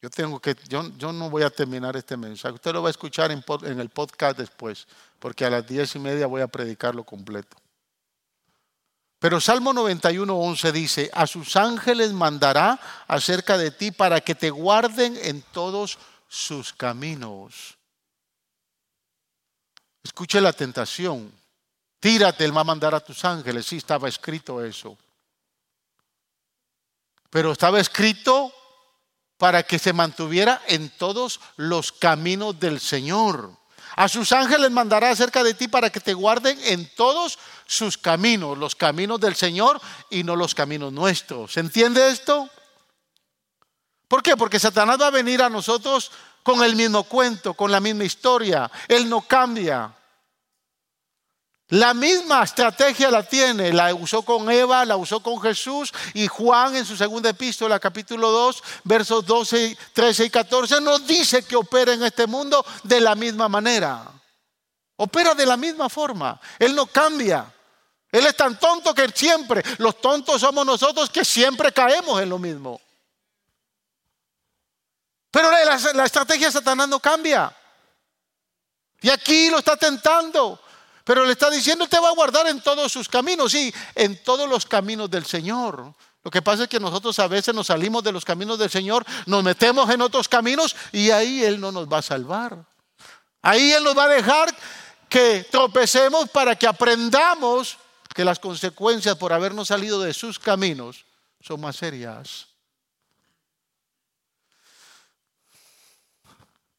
Yo 0.00 0.10
tengo 0.10 0.40
que, 0.40 0.56
yo, 0.68 0.82
no 1.12 1.30
voy 1.30 1.42
a 1.42 1.50
terminar 1.50 1.96
este 1.96 2.16
mensaje. 2.16 2.54
Usted 2.54 2.72
lo 2.72 2.82
va 2.82 2.88
a 2.88 2.90
escuchar 2.90 3.30
en, 3.30 3.44
en 3.64 3.80
el 3.80 3.90
podcast 3.90 4.38
después, 4.38 4.86
porque 5.18 5.44
a 5.44 5.50
las 5.50 5.66
diez 5.66 5.94
y 5.96 5.98
media 5.98 6.26
voy 6.26 6.42
a 6.42 6.46
predicarlo 6.46 7.04
completo. 7.04 7.56
Pero 9.18 9.40
Salmo 9.40 9.72
91, 9.72 10.36
11 10.36 10.72
dice, 10.72 11.10
a 11.12 11.26
sus 11.26 11.56
ángeles 11.56 12.12
mandará 12.12 12.78
acerca 13.08 13.56
de 13.56 13.70
ti 13.70 13.90
para 13.90 14.20
que 14.20 14.34
te 14.34 14.50
guarden 14.50 15.16
en 15.22 15.42
todos 15.42 15.98
sus 16.28 16.72
caminos. 16.72 17.76
Escuche 20.04 20.40
la 20.40 20.52
tentación. 20.52 21.32
Tírate, 22.06 22.44
Él 22.44 22.56
va 22.56 22.60
a 22.60 22.62
mandar 22.62 22.94
a 22.94 23.00
tus 23.00 23.24
ángeles. 23.24 23.66
Sí, 23.66 23.78
estaba 23.78 24.08
escrito 24.08 24.64
eso. 24.64 24.96
Pero 27.30 27.50
estaba 27.50 27.80
escrito 27.80 28.52
para 29.36 29.64
que 29.64 29.80
se 29.80 29.92
mantuviera 29.92 30.62
en 30.68 30.88
todos 30.90 31.40
los 31.56 31.90
caminos 31.90 32.60
del 32.60 32.78
Señor. 32.78 33.50
A 33.96 34.06
sus 34.08 34.30
ángeles 34.30 34.70
mandará 34.70 35.10
acerca 35.10 35.42
de 35.42 35.54
ti 35.54 35.66
para 35.66 35.90
que 35.90 35.98
te 35.98 36.14
guarden 36.14 36.56
en 36.66 36.88
todos 36.94 37.40
sus 37.66 37.98
caminos, 37.98 38.56
los 38.56 38.76
caminos 38.76 39.18
del 39.18 39.34
Señor 39.34 39.80
y 40.08 40.22
no 40.22 40.36
los 40.36 40.54
caminos 40.54 40.92
nuestros. 40.92 41.54
¿Se 41.54 41.58
entiende 41.58 42.08
esto? 42.08 42.48
¿Por 44.06 44.22
qué? 44.22 44.36
Porque 44.36 44.60
Satanás 44.60 45.00
va 45.00 45.08
a 45.08 45.10
venir 45.10 45.42
a 45.42 45.50
nosotros 45.50 46.12
con 46.44 46.62
el 46.62 46.76
mismo 46.76 47.02
cuento, 47.02 47.54
con 47.54 47.72
la 47.72 47.80
misma 47.80 48.04
historia. 48.04 48.70
Él 48.86 49.08
no 49.08 49.22
cambia. 49.22 49.95
La 51.70 51.94
misma 51.94 52.44
estrategia 52.44 53.10
la 53.10 53.24
tiene, 53.24 53.72
la 53.72 53.92
usó 53.92 54.22
con 54.22 54.48
Eva, 54.50 54.84
la 54.84 54.96
usó 54.96 55.20
con 55.20 55.40
Jesús 55.40 55.92
y 56.14 56.28
Juan 56.28 56.76
en 56.76 56.84
su 56.84 56.96
segunda 56.96 57.30
epístola, 57.30 57.80
capítulo 57.80 58.30
2, 58.30 58.62
versos 58.84 59.26
12, 59.26 59.76
13 59.92 60.24
y 60.26 60.30
14, 60.30 60.80
nos 60.80 61.04
dice 61.04 61.42
que 61.42 61.56
opera 61.56 61.92
en 61.92 62.04
este 62.04 62.28
mundo 62.28 62.64
de 62.84 63.00
la 63.00 63.16
misma 63.16 63.48
manera. 63.48 64.04
Opera 64.94 65.34
de 65.34 65.44
la 65.44 65.56
misma 65.56 65.88
forma. 65.88 66.40
Él 66.58 66.74
no 66.74 66.86
cambia. 66.86 67.52
Él 68.12 68.24
es 68.26 68.36
tan 68.36 68.58
tonto 68.58 68.94
que 68.94 69.08
siempre, 69.08 69.62
los 69.78 70.00
tontos 70.00 70.40
somos 70.40 70.64
nosotros 70.64 71.10
que 71.10 71.24
siempre 71.24 71.72
caemos 71.72 72.20
en 72.22 72.28
lo 72.28 72.38
mismo. 72.38 72.80
Pero 75.32 75.50
la, 75.50 76.04
estrategia 76.04 76.46
de 76.46 76.52
Satanás 76.52 76.88
no 76.88 77.00
cambia. 77.00 77.54
Y 79.02 79.10
aquí 79.10 79.50
lo 79.50 79.58
está 79.58 79.76
tentando. 79.76 80.60
Pero 81.06 81.24
le 81.24 81.30
está 81.30 81.48
diciendo, 81.50 81.86
te 81.86 82.00
va 82.00 82.08
a 82.08 82.14
guardar 82.14 82.48
en 82.48 82.60
todos 82.60 82.90
sus 82.90 83.08
caminos, 83.08 83.52
sí, 83.52 83.72
en 83.94 84.20
todos 84.24 84.50
los 84.50 84.66
caminos 84.66 85.08
del 85.08 85.24
Señor. 85.24 85.94
Lo 86.24 86.30
que 86.32 86.42
pasa 86.42 86.64
es 86.64 86.68
que 86.68 86.80
nosotros 86.80 87.16
a 87.20 87.28
veces 87.28 87.54
nos 87.54 87.68
salimos 87.68 88.02
de 88.02 88.10
los 88.10 88.24
caminos 88.24 88.58
del 88.58 88.70
Señor, 88.70 89.06
nos 89.24 89.44
metemos 89.44 89.88
en 89.88 90.00
otros 90.00 90.28
caminos 90.28 90.74
y 90.90 91.10
ahí 91.10 91.44
Él 91.44 91.60
no 91.60 91.70
nos 91.70 91.86
va 91.86 91.98
a 91.98 92.02
salvar. 92.02 92.58
Ahí 93.40 93.70
Él 93.70 93.84
nos 93.84 93.96
va 93.96 94.06
a 94.06 94.08
dejar 94.08 94.52
que 95.08 95.46
tropecemos 95.48 96.28
para 96.30 96.56
que 96.56 96.66
aprendamos 96.66 97.78
que 98.12 98.24
las 98.24 98.40
consecuencias 98.40 99.14
por 99.14 99.32
habernos 99.32 99.68
salido 99.68 100.00
de 100.00 100.12
sus 100.12 100.40
caminos 100.40 101.06
son 101.40 101.60
más 101.60 101.76
serias. 101.76 102.48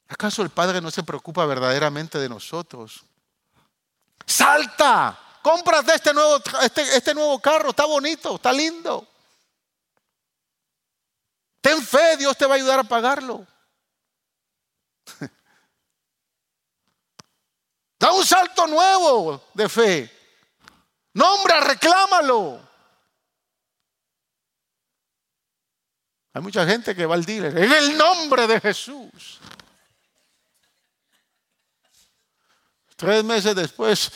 ¿Acaso 0.10 0.42
el 0.42 0.50
Padre 0.50 0.82
no 0.82 0.92
se 0.92 1.04
preocupa 1.04 1.46
verdaderamente 1.46 2.20
de 2.20 2.28
nosotros? 2.28 3.07
Salta, 4.28 5.18
cómprate 5.42 5.96
este 5.96 6.14
nuevo, 6.14 6.42
este, 6.62 6.82
este 6.98 7.16
nuevo 7.16 7.40
carro, 7.40 7.70
está 7.70 7.86
bonito, 7.86 8.36
está 8.36 8.52
lindo. 8.52 9.08
Ten 11.62 11.82
fe, 11.82 12.18
Dios 12.18 12.36
te 12.36 12.46
va 12.46 12.56
a 12.56 12.58
ayudar 12.58 12.80
a 12.80 12.84
pagarlo. 12.84 13.48
Da 18.00 18.12
un 18.12 18.24
salto 18.24 18.68
nuevo 18.68 19.44
de 19.56 19.68
fe. 19.68 20.12
Nombra, 21.14 21.62
reclámalo. 21.62 22.62
Hay 26.32 26.42
mucha 26.44 26.64
gente 26.68 26.96
que 26.96 27.08
va 27.08 27.16
al 27.16 27.26
dealer. 27.26 27.58
En 27.58 27.72
el 27.72 27.98
nombre 27.98 28.46
de 28.46 28.62
Jesús. 28.62 29.40
Tres 32.98 33.24
meses 33.24 33.56
después, 33.56 34.12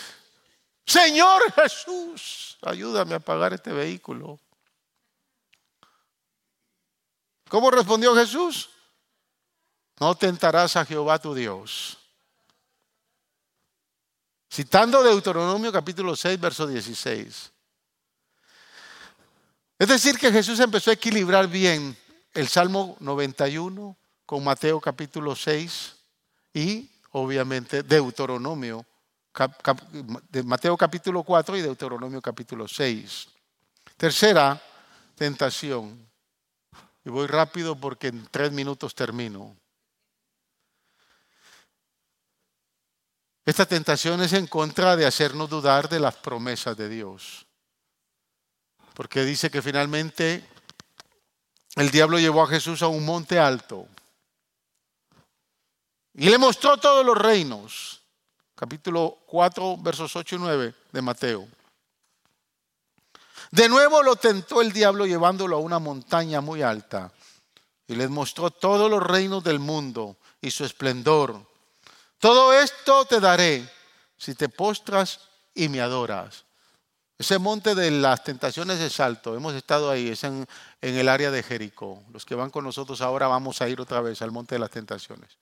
Señor 0.86 1.54
Jesús, 1.54 2.58
ayúdame 2.64 3.14
a 3.14 3.20
pagar 3.20 3.54
este 3.54 3.72
vehículo. 3.72 4.40
¿Cómo 7.48 7.70
respondió 7.70 8.16
Jesús? 8.16 8.70
No 10.00 10.16
tentarás 10.16 10.76
a 10.76 10.86
Jehová 10.86 11.20
tu 11.20 11.36
Dios. 11.36 11.98
Citando 14.52 15.04
Deuteronomio 15.04 15.72
capítulo 15.72 16.16
6, 16.16 16.40
verso 16.40 16.66
16. 16.66 17.52
Es 19.78 19.88
decir, 19.88 20.18
que 20.18 20.32
Jesús 20.32 20.60
empezó 20.60 20.90
a 20.90 20.96
equilibrar 20.96 21.48
bien 21.48 21.96
el 22.34 22.48
Salmo 22.48 22.98
91 23.00 23.96
con 24.26 24.44
Mateo 24.44 24.82
capítulo 24.82 25.36
6 25.36 25.96
y 26.54 26.91
obviamente, 27.12 27.84
Deuteronomio, 27.84 28.86
de 30.30 30.44
Mateo 30.44 30.76
capítulo 30.76 31.24
4 31.24 31.58
y 31.58 31.62
Deuteronomio 31.62 32.22
capítulo 32.22 32.68
6. 32.68 33.28
Tercera 33.98 34.62
tentación. 35.16 36.10
Y 37.04 37.10
voy 37.10 37.28
rápido 37.28 37.76
porque 37.76 38.08
en 38.08 38.28
tres 38.30 38.52
minutos 38.52 38.94
termino. 38.94 39.56
Esta 43.46 43.66
tentación 43.66 44.22
es 44.22 44.34
en 44.34 44.48
contra 44.48 44.96
de 44.96 45.06
hacernos 45.06 45.50
dudar 45.50 45.90
de 45.90 46.00
las 46.00 46.16
promesas 46.16 46.78
de 46.78 46.90
Dios. 46.90 47.48
Porque 48.94 49.24
dice 49.24 49.50
que 49.50 49.62
finalmente 49.62 50.44
el 51.76 51.90
diablo 51.90 52.20
llevó 52.20 52.44
a 52.44 52.48
Jesús 52.48 52.82
a 52.84 52.88
un 52.88 53.04
monte 53.04 53.40
alto 53.40 53.88
y 56.14 56.30
le 56.30 56.38
mostró 56.38 56.78
todos 56.78 57.06
los 57.06 57.18
reinos. 57.18 58.02
Capítulo 58.56 59.20
4, 59.26 59.78
versos 59.78 60.16
8 60.16 60.36
y 60.36 60.40
9 60.40 60.76
de 60.92 61.02
Mateo. 61.02 61.48
De 63.50 63.68
nuevo 63.68 64.02
lo 64.04 64.16
tentó 64.16 64.62
el 64.62 64.72
diablo 64.72 65.06
llevándolo 65.06 65.58
a 65.58 65.60
una 65.60 65.80
montaña 65.80 66.42
muy 66.42 66.62
alta 66.62 67.12
y 67.88 67.96
les 67.96 68.10
mostró 68.10 68.52
todos 68.52 68.90
los 68.90 69.04
reinos 69.04 69.44
del 69.44 69.60
mundo 69.60 70.16
y 70.40 70.52
su 70.52 70.64
esplendor. 70.64 71.46
Todo 72.20 72.54
esto 72.54 73.04
te 73.06 73.20
daré 73.20 73.68
si 74.18 74.36
te 74.36 74.48
postras 74.48 75.20
y 75.54 75.68
me 75.68 75.82
adoras. 75.82 76.46
Ese 77.18 77.40
monte 77.40 77.76
de 77.76 77.92
las 77.92 78.24
tentaciones 78.24 78.80
es 78.80 79.00
alto, 79.00 79.36
hemos 79.36 79.54
estado 79.54 79.92
ahí, 79.92 80.10
es 80.10 80.24
en, 80.24 80.48
en 80.82 80.98
el 80.98 81.10
área 81.10 81.30
de 81.30 81.44
Jericó. 81.44 82.04
Los 82.12 82.26
que 82.26 82.36
van 82.36 82.50
con 82.50 82.64
nosotros 82.64 83.02
ahora 83.02 83.28
vamos 83.28 83.62
a 83.62 83.68
ir 83.68 83.82
otra 83.82 84.02
vez 84.02 84.22
al 84.22 84.32
monte 84.32 84.56
de 84.56 84.60
las 84.60 84.72
tentaciones. 84.72 85.38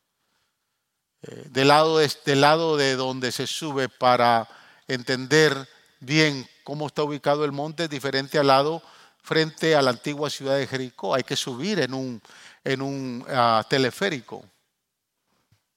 Eh, 1.21 1.43
del, 1.49 1.67
lado 1.67 2.77
de, 2.77 2.95
donde 2.95 3.31
se 3.31 3.45
sube 3.45 3.89
para 3.89 4.47
entender 4.87 5.67
bien 5.99 6.47
cómo 6.63 6.87
está 6.87 7.03
ubicado 7.03 7.43
el 7.43 7.51
monte, 7.51 7.85
es 7.85 7.89
diferente 7.89 8.39
al 8.39 8.47
lado 8.47 8.81
frente 9.21 9.75
a 9.75 9.81
la 9.81 9.91
antigua 9.91 10.29
ciudad 10.29 10.57
de 10.57 10.67
Jericó. 10.67 11.13
Hay 11.13 11.23
que 11.23 11.35
subir 11.35 11.79
en 11.79 11.93
un, 11.93 12.21
en 12.63 12.81
un 12.81 13.25
ah, 13.29 13.65
teleférico. 13.69 14.45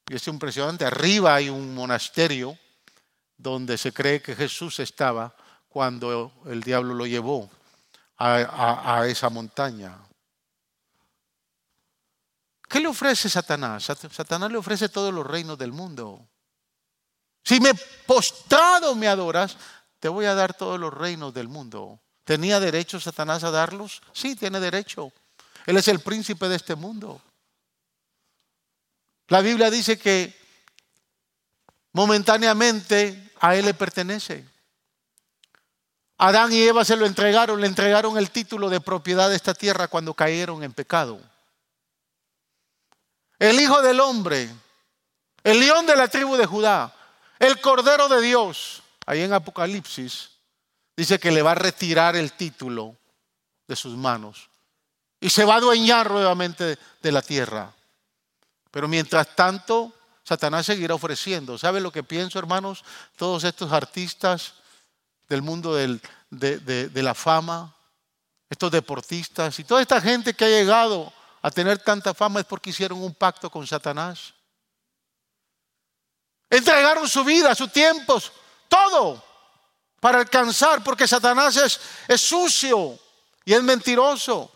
Y 0.09 0.15
es 0.15 0.27
impresionante. 0.29 0.85
Arriba 0.85 1.35
hay 1.35 1.49
un 1.49 1.75
monasterio 1.75 2.57
donde 3.37 3.77
se 3.79 3.93
cree 3.93 4.23
que 4.23 4.37
Jesús 4.37 4.79
estaba 4.79 5.35
cuando 5.69 6.33
el 6.47 6.63
diablo 6.63 6.95
lo 6.95 7.07
llevó 7.07 7.51
a 8.19 9.05
esa 9.09 9.29
montaña. 9.31 9.99
¿Qué 12.73 12.81
le 12.81 12.89
ofrece 12.89 13.29
Satanás? 13.29 13.85
Satanás 13.85 14.51
le 14.51 14.57
ofrece 14.57 14.89
todos 14.89 15.13
los 15.13 15.27
reinos 15.27 15.59
del 15.59 15.73
mundo. 15.73 16.27
Si 17.45 17.61
me 17.61 17.75
postrado 18.07 18.95
me 18.95 19.09
adoras, 19.09 19.59
te 20.01 20.09
voy 20.09 20.25
a 20.25 20.35
dar 20.35 20.55
todos 20.55 20.81
los 20.81 20.91
reinos 20.91 21.35
del 21.35 21.49
mundo. 21.49 22.01
¿Tenía 22.25 22.61
derecho 22.61 22.99
Satanás 22.99 23.45
a 23.45 23.51
darlos? 23.51 24.01
Sí, 24.15 24.37
tiene 24.37 24.59
derecho. 24.59 25.13
Él 25.67 25.77
es 25.77 25.87
el 25.87 26.01
príncipe 26.01 26.49
de 26.49 26.57
este 26.57 26.75
mundo. 26.75 27.21
La 29.29 29.43
Biblia 29.43 29.71
dice 29.71 29.99
que 29.99 30.35
momentáneamente 31.93 33.33
a 33.39 33.55
él 33.55 33.67
le 33.67 33.75
pertenece. 33.75 34.49
Adán 36.17 36.51
y 36.55 36.63
Eva 36.63 36.87
se 36.87 36.97
lo 36.97 37.05
entregaron, 37.05 37.61
le 37.61 37.67
entregaron 37.67 38.17
el 38.17 38.31
título 38.31 38.71
de 38.71 38.81
propiedad 38.81 39.29
de 39.29 39.37
esta 39.37 39.53
tierra 39.53 39.89
cuando 39.89 40.15
cayeron 40.15 40.63
en 40.63 40.73
pecado 40.73 41.32
el 43.43 43.59
Hijo 43.59 43.83
del 43.83 43.99
Hombre, 43.99 44.49
el 45.43 45.59
león 45.59 45.85
de 45.85 45.97
la 45.97 46.07
tribu 46.07 46.37
de 46.37 46.47
Judá, 46.47 46.95
el 47.41 47.61
Cordero 47.61 48.09
de 48.09 48.21
Dios, 48.21 48.85
ahí 49.05 49.23
en 49.23 49.33
Apocalipsis, 49.33 50.31
dice 50.97 51.19
que 51.19 51.33
le 51.33 51.43
va 51.43 51.51
a 51.51 51.57
retirar 51.57 52.15
el 52.15 52.35
título 52.35 52.97
de 53.67 53.75
sus 53.75 53.97
manos 53.97 54.49
y 55.19 55.29
se 55.29 55.45
va 55.45 55.55
a 55.55 55.57
adueñar 55.57 56.09
nuevamente 56.09 56.79
de 57.03 57.13
la 57.13 57.21
tierra. 57.21 57.75
Pero 58.71 58.87
mientras 58.87 59.35
tanto, 59.35 59.93
Satanás 60.23 60.67
seguirá 60.67 60.95
ofreciendo. 60.95 61.59
¿Sabe 61.59 61.81
lo 61.81 61.91
que 61.91 62.05
pienso, 62.05 62.39
hermanos? 62.39 62.85
Todos 63.17 63.43
estos 63.43 63.73
artistas 63.73 64.55
del 65.29 65.43
mundo 65.43 65.75
de, 65.75 65.99
de 66.31 67.03
la 67.03 67.15
fama, 67.15 67.75
estos 68.49 68.71
deportistas 68.71 69.59
y 69.59 69.65
toda 69.65 69.83
esta 69.83 70.01
gente 70.01 70.33
que 70.33 70.45
ha 70.45 70.49
llegado 70.49 71.13
a 71.43 71.51
tener 71.51 71.79
tanta 71.79 72.15
fama 72.15 72.41
es 72.41 72.47
porque 72.47 72.71
hicieron 72.71 73.03
un 73.03 73.15
pacto 73.15 73.51
con 73.51 73.67
Satanás. 73.67 74.33
Entregaron 76.49 77.09
su 77.09 77.25
vida, 77.25 77.55
sus 77.55 77.73
tiempos, 77.73 78.31
todo 78.69 79.23
para 79.99 80.19
alcanzar, 80.19 80.83
porque 80.83 81.07
Satanás 81.07 81.57
es, 82.09 82.21
sucio 82.21 82.99
y 83.45 83.55
es 83.55 83.63
mentiroso. 83.63 84.51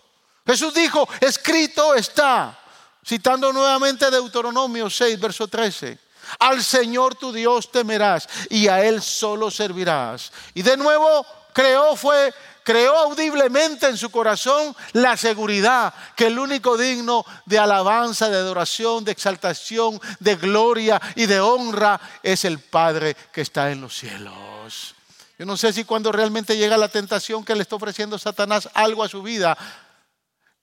Jesús 0.44 0.74
dijo, 0.74 1.08
escrito 1.20 1.94
está, 1.94 2.56
citando 3.04 3.52
nuevamente 3.52 4.10
Deuteronomio 4.10 4.90
6, 4.90 5.18
verso 5.18 5.48
13. 5.48 5.98
Al 6.40 6.62
Señor 6.62 7.14
tu 7.14 7.32
Dios 7.32 7.70
temerás 7.70 8.28
y 8.50 8.68
a 8.68 8.84
Él 8.84 9.00
solo 9.00 9.50
servirás. 9.50 10.32
Y 10.54 10.62
de 10.62 10.76
nuevo 10.76 11.24
creó 11.52 11.96
fue 11.96 12.34
creó 12.66 12.96
audiblemente 12.98 13.86
en 13.86 13.96
su 13.96 14.10
corazón 14.10 14.74
la 14.92 15.16
seguridad 15.16 15.94
que 16.16 16.26
el 16.26 16.36
único 16.36 16.76
digno 16.76 17.24
de 17.44 17.60
alabanza, 17.60 18.28
de 18.28 18.38
adoración, 18.38 19.04
de 19.04 19.12
exaltación, 19.12 20.00
de 20.18 20.34
gloria 20.34 21.00
y 21.14 21.26
de 21.26 21.38
honra 21.38 22.00
es 22.24 22.44
el 22.44 22.58
Padre 22.58 23.16
que 23.32 23.42
está 23.42 23.70
en 23.70 23.82
los 23.82 23.96
cielos. 23.96 24.96
Yo 25.38 25.46
no 25.46 25.56
sé 25.56 25.72
si 25.72 25.84
cuando 25.84 26.10
realmente 26.10 26.56
llega 26.56 26.76
la 26.76 26.88
tentación 26.88 27.44
que 27.44 27.54
le 27.54 27.62
está 27.62 27.76
ofreciendo 27.76 28.18
Satanás 28.18 28.68
algo 28.74 29.04
a 29.04 29.08
su 29.08 29.22
vida 29.22 29.56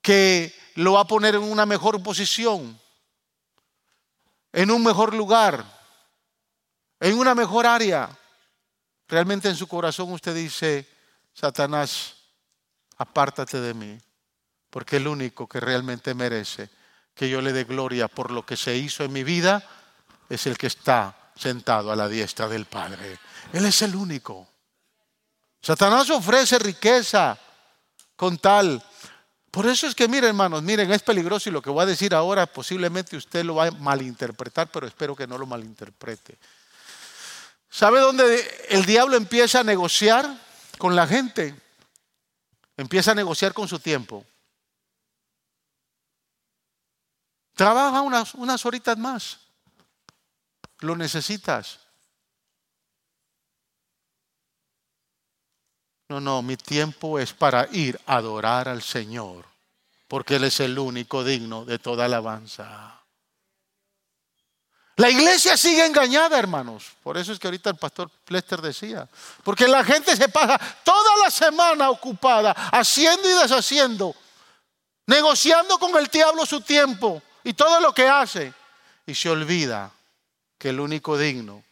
que 0.02 0.54
lo 0.74 0.92
va 0.92 1.00
a 1.00 1.06
poner 1.06 1.36
en 1.36 1.42
una 1.42 1.64
mejor 1.64 2.02
posición, 2.02 2.78
en 4.52 4.70
un 4.70 4.84
mejor 4.84 5.14
lugar, 5.14 5.64
en 7.00 7.18
una 7.18 7.34
mejor 7.34 7.64
área. 7.66 8.10
realmente 9.08 9.48
en 9.48 9.56
su 9.56 9.66
corazón 9.66 10.12
usted 10.12 10.34
dice, 10.34 10.93
Satanás, 11.34 12.14
apártate 12.96 13.60
de 13.60 13.74
mí, 13.74 13.98
porque 14.70 14.96
el 14.96 15.08
único 15.08 15.48
que 15.48 15.60
realmente 15.60 16.14
merece 16.14 16.70
que 17.14 17.28
yo 17.28 17.40
le 17.40 17.52
dé 17.52 17.64
gloria 17.64 18.08
por 18.08 18.30
lo 18.30 18.46
que 18.46 18.56
se 18.56 18.76
hizo 18.76 19.04
en 19.04 19.12
mi 19.12 19.24
vida 19.24 19.62
es 20.28 20.46
el 20.46 20.56
que 20.56 20.68
está 20.68 21.16
sentado 21.36 21.92
a 21.92 21.96
la 21.96 22.08
diestra 22.08 22.48
del 22.48 22.66
Padre. 22.66 23.18
Él 23.52 23.66
es 23.66 23.82
el 23.82 23.94
único. 23.94 24.48
Satanás 25.60 26.10
ofrece 26.10 26.58
riqueza 26.58 27.38
con 28.16 28.38
tal. 28.38 28.82
Por 29.50 29.66
eso 29.66 29.86
es 29.86 29.94
que, 29.94 30.08
miren, 30.08 30.30
hermanos, 30.30 30.62
miren, 30.62 30.90
es 30.92 31.02
peligroso 31.02 31.48
y 31.48 31.52
lo 31.52 31.62
que 31.62 31.70
voy 31.70 31.82
a 31.82 31.86
decir 31.86 32.14
ahora 32.14 32.46
posiblemente 32.46 33.16
usted 33.16 33.44
lo 33.44 33.56
va 33.56 33.66
a 33.66 33.70
malinterpretar, 33.70 34.70
pero 34.70 34.86
espero 34.86 35.14
que 35.14 35.26
no 35.26 35.38
lo 35.38 35.46
malinterprete. 35.46 36.38
¿Sabe 37.70 38.00
dónde 38.00 38.66
el 38.68 38.84
diablo 38.84 39.16
empieza 39.16 39.60
a 39.60 39.64
negociar 39.64 40.26
con 40.78 40.96
la 40.96 41.06
gente? 41.06 41.54
Empieza 42.76 43.12
a 43.12 43.14
negociar 43.14 43.52
con 43.52 43.68
su 43.68 43.78
tiempo. 43.78 44.24
Trabaja 47.54 48.00
unas, 48.00 48.34
unas 48.34 48.64
horitas 48.66 48.98
más. 48.98 49.38
Lo 50.80 50.96
necesitas. 50.96 51.80
No, 56.08 56.20
no, 56.20 56.42
mi 56.42 56.56
tiempo 56.56 57.18
es 57.18 57.32
para 57.32 57.68
ir 57.72 57.98
a 58.06 58.16
adorar 58.16 58.68
al 58.68 58.82
Señor, 58.82 59.46
porque 60.06 60.36
Él 60.36 60.44
es 60.44 60.60
el 60.60 60.78
único 60.78 61.24
digno 61.24 61.64
de 61.64 61.78
toda 61.78 62.04
alabanza. 62.04 63.03
La 64.96 65.10
iglesia 65.10 65.56
sigue 65.56 65.84
engañada, 65.84 66.38
hermanos. 66.38 66.92
Por 67.02 67.16
eso 67.16 67.32
es 67.32 67.38
que 67.38 67.48
ahorita 67.48 67.70
el 67.70 67.76
pastor 67.76 68.08
Plester 68.24 68.60
decía, 68.60 69.08
porque 69.42 69.66
la 69.66 69.82
gente 69.82 70.16
se 70.16 70.28
pasa 70.28 70.58
toda 70.84 71.16
la 71.24 71.30
semana 71.30 71.90
ocupada 71.90 72.52
haciendo 72.52 73.28
y 73.28 73.32
deshaciendo, 73.32 74.14
negociando 75.06 75.78
con 75.78 75.96
el 75.96 76.06
diablo 76.06 76.46
su 76.46 76.60
tiempo 76.60 77.20
y 77.42 77.54
todo 77.54 77.80
lo 77.80 77.92
que 77.92 78.08
hace, 78.08 78.54
y 79.04 79.14
se 79.14 79.28
olvida 79.28 79.90
que 80.58 80.68
el 80.68 80.78
único 80.78 81.18
digno 81.18 81.64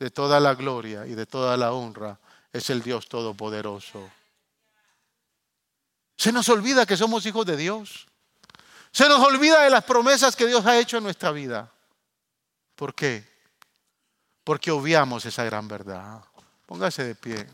de 0.00 0.10
toda 0.10 0.40
la 0.40 0.54
gloria 0.54 1.06
y 1.06 1.14
de 1.14 1.26
toda 1.26 1.56
la 1.56 1.72
honra 1.72 2.18
es 2.52 2.70
el 2.70 2.82
Dios 2.82 3.08
Todopoderoso. 3.08 4.10
Se 6.16 6.32
nos 6.32 6.48
olvida 6.48 6.86
que 6.86 6.96
somos 6.96 7.24
hijos 7.26 7.46
de 7.46 7.56
Dios. 7.56 8.08
Se 8.90 9.08
nos 9.08 9.20
olvida 9.20 9.62
de 9.62 9.70
las 9.70 9.84
promesas 9.84 10.34
que 10.34 10.46
Dios 10.46 10.66
ha 10.66 10.78
hecho 10.78 10.96
en 10.96 11.04
nuestra 11.04 11.30
vida. 11.30 11.70
¿Por 12.78 12.94
qué? 12.94 13.24
Porque 14.44 14.70
obviamos 14.70 15.26
esa 15.26 15.42
gran 15.42 15.66
verdad. 15.66 16.22
Póngase 16.64 17.02
de 17.02 17.16
pie. 17.16 17.44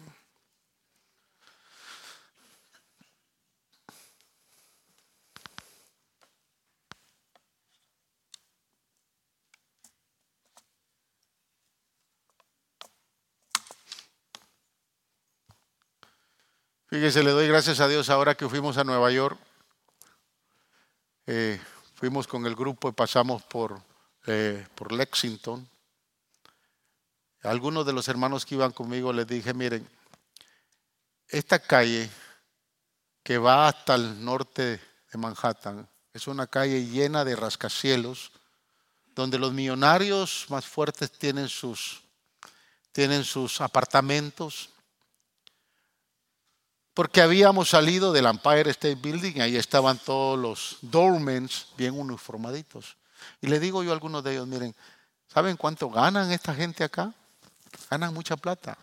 Fíjese, 16.88 17.22
le 17.22 17.30
doy 17.30 17.48
gracias 17.48 17.80
a 17.80 17.88
Dios 17.88 18.10
ahora 18.10 18.34
que 18.34 18.46
fuimos 18.46 18.76
a 18.76 18.84
Nueva 18.84 19.10
York. 19.10 19.38
Eh, 21.26 21.58
fuimos 21.94 22.26
con 22.26 22.44
el 22.44 22.54
grupo 22.54 22.90
y 22.90 22.92
pasamos 22.92 23.42
por, 23.44 23.80
por 24.74 24.92
Lexington. 24.92 25.68
algunos 27.42 27.84
de 27.84 27.92
los 27.92 28.08
hermanos 28.08 28.46
que 28.46 28.54
iban 28.54 28.72
conmigo 28.72 29.12
les 29.12 29.26
dije, 29.26 29.52
miren, 29.52 29.86
esta 31.28 31.58
calle 31.58 32.08
que 33.22 33.38
va 33.38 33.68
hasta 33.68 33.94
el 33.96 34.24
norte 34.24 34.80
de 35.12 35.18
Manhattan 35.18 35.88
es 36.12 36.26
una 36.26 36.46
calle 36.46 36.86
llena 36.86 37.24
de 37.24 37.36
rascacielos, 37.36 38.30
donde 39.14 39.38
los 39.38 39.52
millonarios 39.52 40.46
más 40.48 40.64
fuertes 40.64 41.10
tienen 41.10 41.48
sus, 41.48 42.02
tienen 42.92 43.24
sus 43.24 43.60
apartamentos, 43.60 44.70
porque 46.94 47.20
habíamos 47.20 47.70
salido 47.70 48.12
del 48.12 48.26
Empire 48.26 48.70
State 48.70 48.94
Building 48.94 49.40
ahí 49.40 49.56
estaban 49.56 49.98
todos 49.98 50.38
los 50.38 50.78
doormans 50.80 51.66
bien 51.76 51.98
uniformaditos. 51.98 52.96
Y 53.40 53.46
le 53.46 53.60
digo 53.60 53.82
yo 53.82 53.90
a 53.90 53.94
algunos 53.94 54.22
de 54.24 54.32
ellos, 54.32 54.46
miren, 54.46 54.74
¿saben 55.28 55.56
cuánto 55.56 55.90
ganan 55.90 56.30
esta 56.32 56.54
gente 56.54 56.84
acá? 56.84 57.12
Ganan 57.90 58.14
mucha 58.14 58.36
plata. 58.36 58.76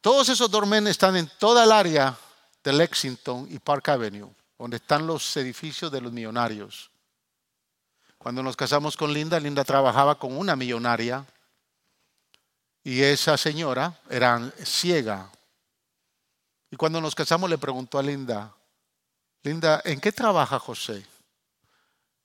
Todos 0.00 0.28
esos 0.28 0.50
doormen 0.50 0.88
están 0.88 1.16
en 1.16 1.30
toda 1.38 1.64
el 1.64 1.70
área 1.70 2.18
de 2.64 2.72
Lexington 2.72 3.46
y 3.50 3.58
Park 3.58 3.88
Avenue, 3.90 4.34
donde 4.58 4.78
están 4.78 5.06
los 5.06 5.36
edificios 5.36 5.92
de 5.92 6.00
los 6.00 6.12
millonarios. 6.12 6.90
Cuando 8.18 8.42
nos 8.42 8.56
casamos 8.56 8.96
con 8.96 9.12
Linda, 9.12 9.38
Linda 9.38 9.64
trabajaba 9.64 10.18
con 10.18 10.36
una 10.36 10.56
millonaria 10.56 11.24
y 12.84 13.02
esa 13.02 13.36
señora 13.36 14.00
era 14.10 14.52
ciega. 14.64 15.30
Y 16.70 16.76
cuando 16.76 17.00
nos 17.00 17.14
casamos 17.14 17.48
le 17.48 17.58
preguntó 17.58 17.98
a 17.98 18.02
Linda, 18.02 18.52
Linda, 19.42 19.82
¿en 19.84 20.00
qué 20.00 20.12
trabaja 20.12 20.58
José? 20.58 21.04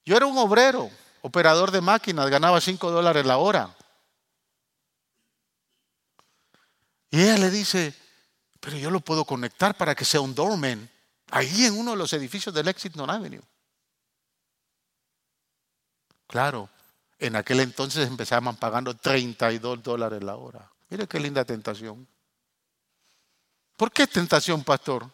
Yo 0.05 0.15
era 0.15 0.25
un 0.25 0.37
obrero, 0.37 0.89
operador 1.21 1.71
de 1.71 1.81
máquinas, 1.81 2.29
ganaba 2.29 2.61
5 2.61 2.91
dólares 2.91 3.25
la 3.25 3.37
hora. 3.37 3.75
Y 7.09 7.21
ella 7.21 7.37
le 7.37 7.49
dice, 7.49 7.93
pero 8.59 8.77
yo 8.77 8.91
lo 8.91 8.99
puedo 8.99 9.25
conectar 9.25 9.75
para 9.75 9.95
que 9.95 10.05
sea 10.05 10.21
un 10.21 10.35
doorman, 10.35 10.89
ahí 11.31 11.65
en 11.65 11.77
uno 11.77 11.91
de 11.91 11.97
los 11.97 12.13
edificios 12.13 12.53
del 12.53 12.65
Lexington 12.65 13.09
Avenue. 13.09 13.43
Claro, 16.27 16.69
en 17.19 17.35
aquel 17.35 17.61
entonces 17.61 18.07
empezaban 18.07 18.55
pagando 18.57 18.95
32 18.95 19.81
dólares 19.81 20.23
la 20.23 20.35
hora. 20.35 20.71
Mire 20.89 21.07
qué 21.07 21.19
linda 21.19 21.43
tentación. 21.43 22.07
¿Por 23.75 23.91
qué 23.91 24.07
tentación, 24.07 24.63
pastor? 24.63 25.09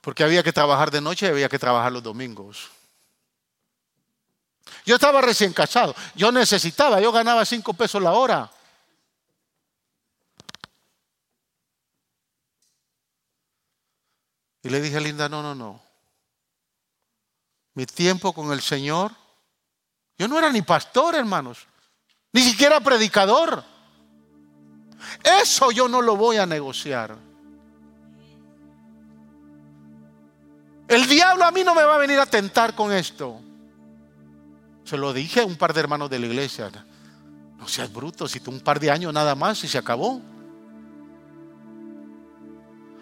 Porque 0.00 0.24
había 0.24 0.42
que 0.42 0.52
trabajar 0.52 0.90
de 0.90 1.00
noche 1.00 1.26
y 1.26 1.30
había 1.30 1.48
que 1.48 1.58
trabajar 1.58 1.92
los 1.92 2.02
domingos. 2.02 2.70
Yo 4.86 4.94
estaba 4.94 5.20
recién 5.20 5.52
casado. 5.52 5.94
Yo 6.14 6.32
necesitaba, 6.32 7.00
yo 7.00 7.12
ganaba 7.12 7.44
5 7.44 7.74
pesos 7.74 8.02
la 8.02 8.12
hora. 8.12 8.50
Y 14.62 14.68
le 14.68 14.80
dije 14.80 14.96
a 14.96 15.00
Linda, 15.00 15.28
no, 15.28 15.42
no, 15.42 15.54
no. 15.54 15.80
Mi 17.74 17.86
tiempo 17.86 18.32
con 18.32 18.52
el 18.52 18.60
Señor 18.60 19.12
yo 20.20 20.28
no 20.28 20.38
era 20.38 20.52
ni 20.52 20.60
pastor, 20.60 21.14
hermanos, 21.14 21.66
ni 22.32 22.42
siquiera 22.42 22.78
predicador. 22.80 23.64
Eso 25.24 25.70
yo 25.70 25.88
no 25.88 26.02
lo 26.02 26.14
voy 26.14 26.36
a 26.36 26.44
negociar. 26.44 27.16
El 30.90 31.06
diablo 31.06 31.44
a 31.44 31.50
mí 31.50 31.64
no 31.64 31.74
me 31.74 31.82
va 31.82 31.94
a 31.94 31.98
venir 31.98 32.18
a 32.18 32.26
tentar 32.26 32.74
con 32.74 32.92
esto. 32.92 33.40
Se 34.84 34.98
lo 34.98 35.12
dije 35.12 35.40
a 35.40 35.46
un 35.46 35.56
par 35.56 35.72
de 35.72 35.80
hermanos 35.80 36.10
de 36.10 36.18
la 36.18 36.26
iglesia. 36.26 36.70
No 37.58 37.66
seas 37.66 37.90
bruto, 37.92 38.28
si 38.28 38.40
tú 38.40 38.50
un 38.50 38.60
par 38.60 38.78
de 38.78 38.90
años 38.90 39.14
nada 39.14 39.34
más 39.34 39.64
y 39.64 39.68
se 39.68 39.78
acabó. 39.78 40.20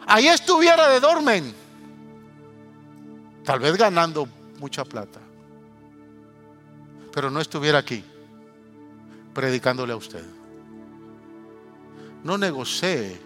Ahí 0.06 0.28
estuviera 0.28 0.88
de 0.88 1.00
dormen. 1.00 1.54
Tal 3.44 3.58
vez 3.58 3.76
ganando 3.76 4.28
mucha 4.60 4.84
plata 4.84 5.20
pero 7.18 7.32
no 7.32 7.40
estuviera 7.40 7.78
aquí 7.78 8.04
predicándole 9.34 9.92
a 9.92 9.96
usted. 9.96 10.24
No 12.22 12.38
negocie 12.38 13.20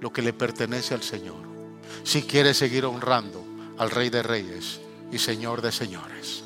lo 0.00 0.12
que 0.12 0.20
le 0.20 0.34
pertenece 0.34 0.92
al 0.92 1.02
Señor 1.02 1.51
si 2.04 2.22
quiere 2.22 2.54
seguir 2.54 2.84
honrando 2.84 3.44
al 3.78 3.90
Rey 3.90 4.10
de 4.10 4.22
Reyes 4.22 4.80
y 5.10 5.18
Señor 5.18 5.62
de 5.62 5.72
Señores. 5.72 6.41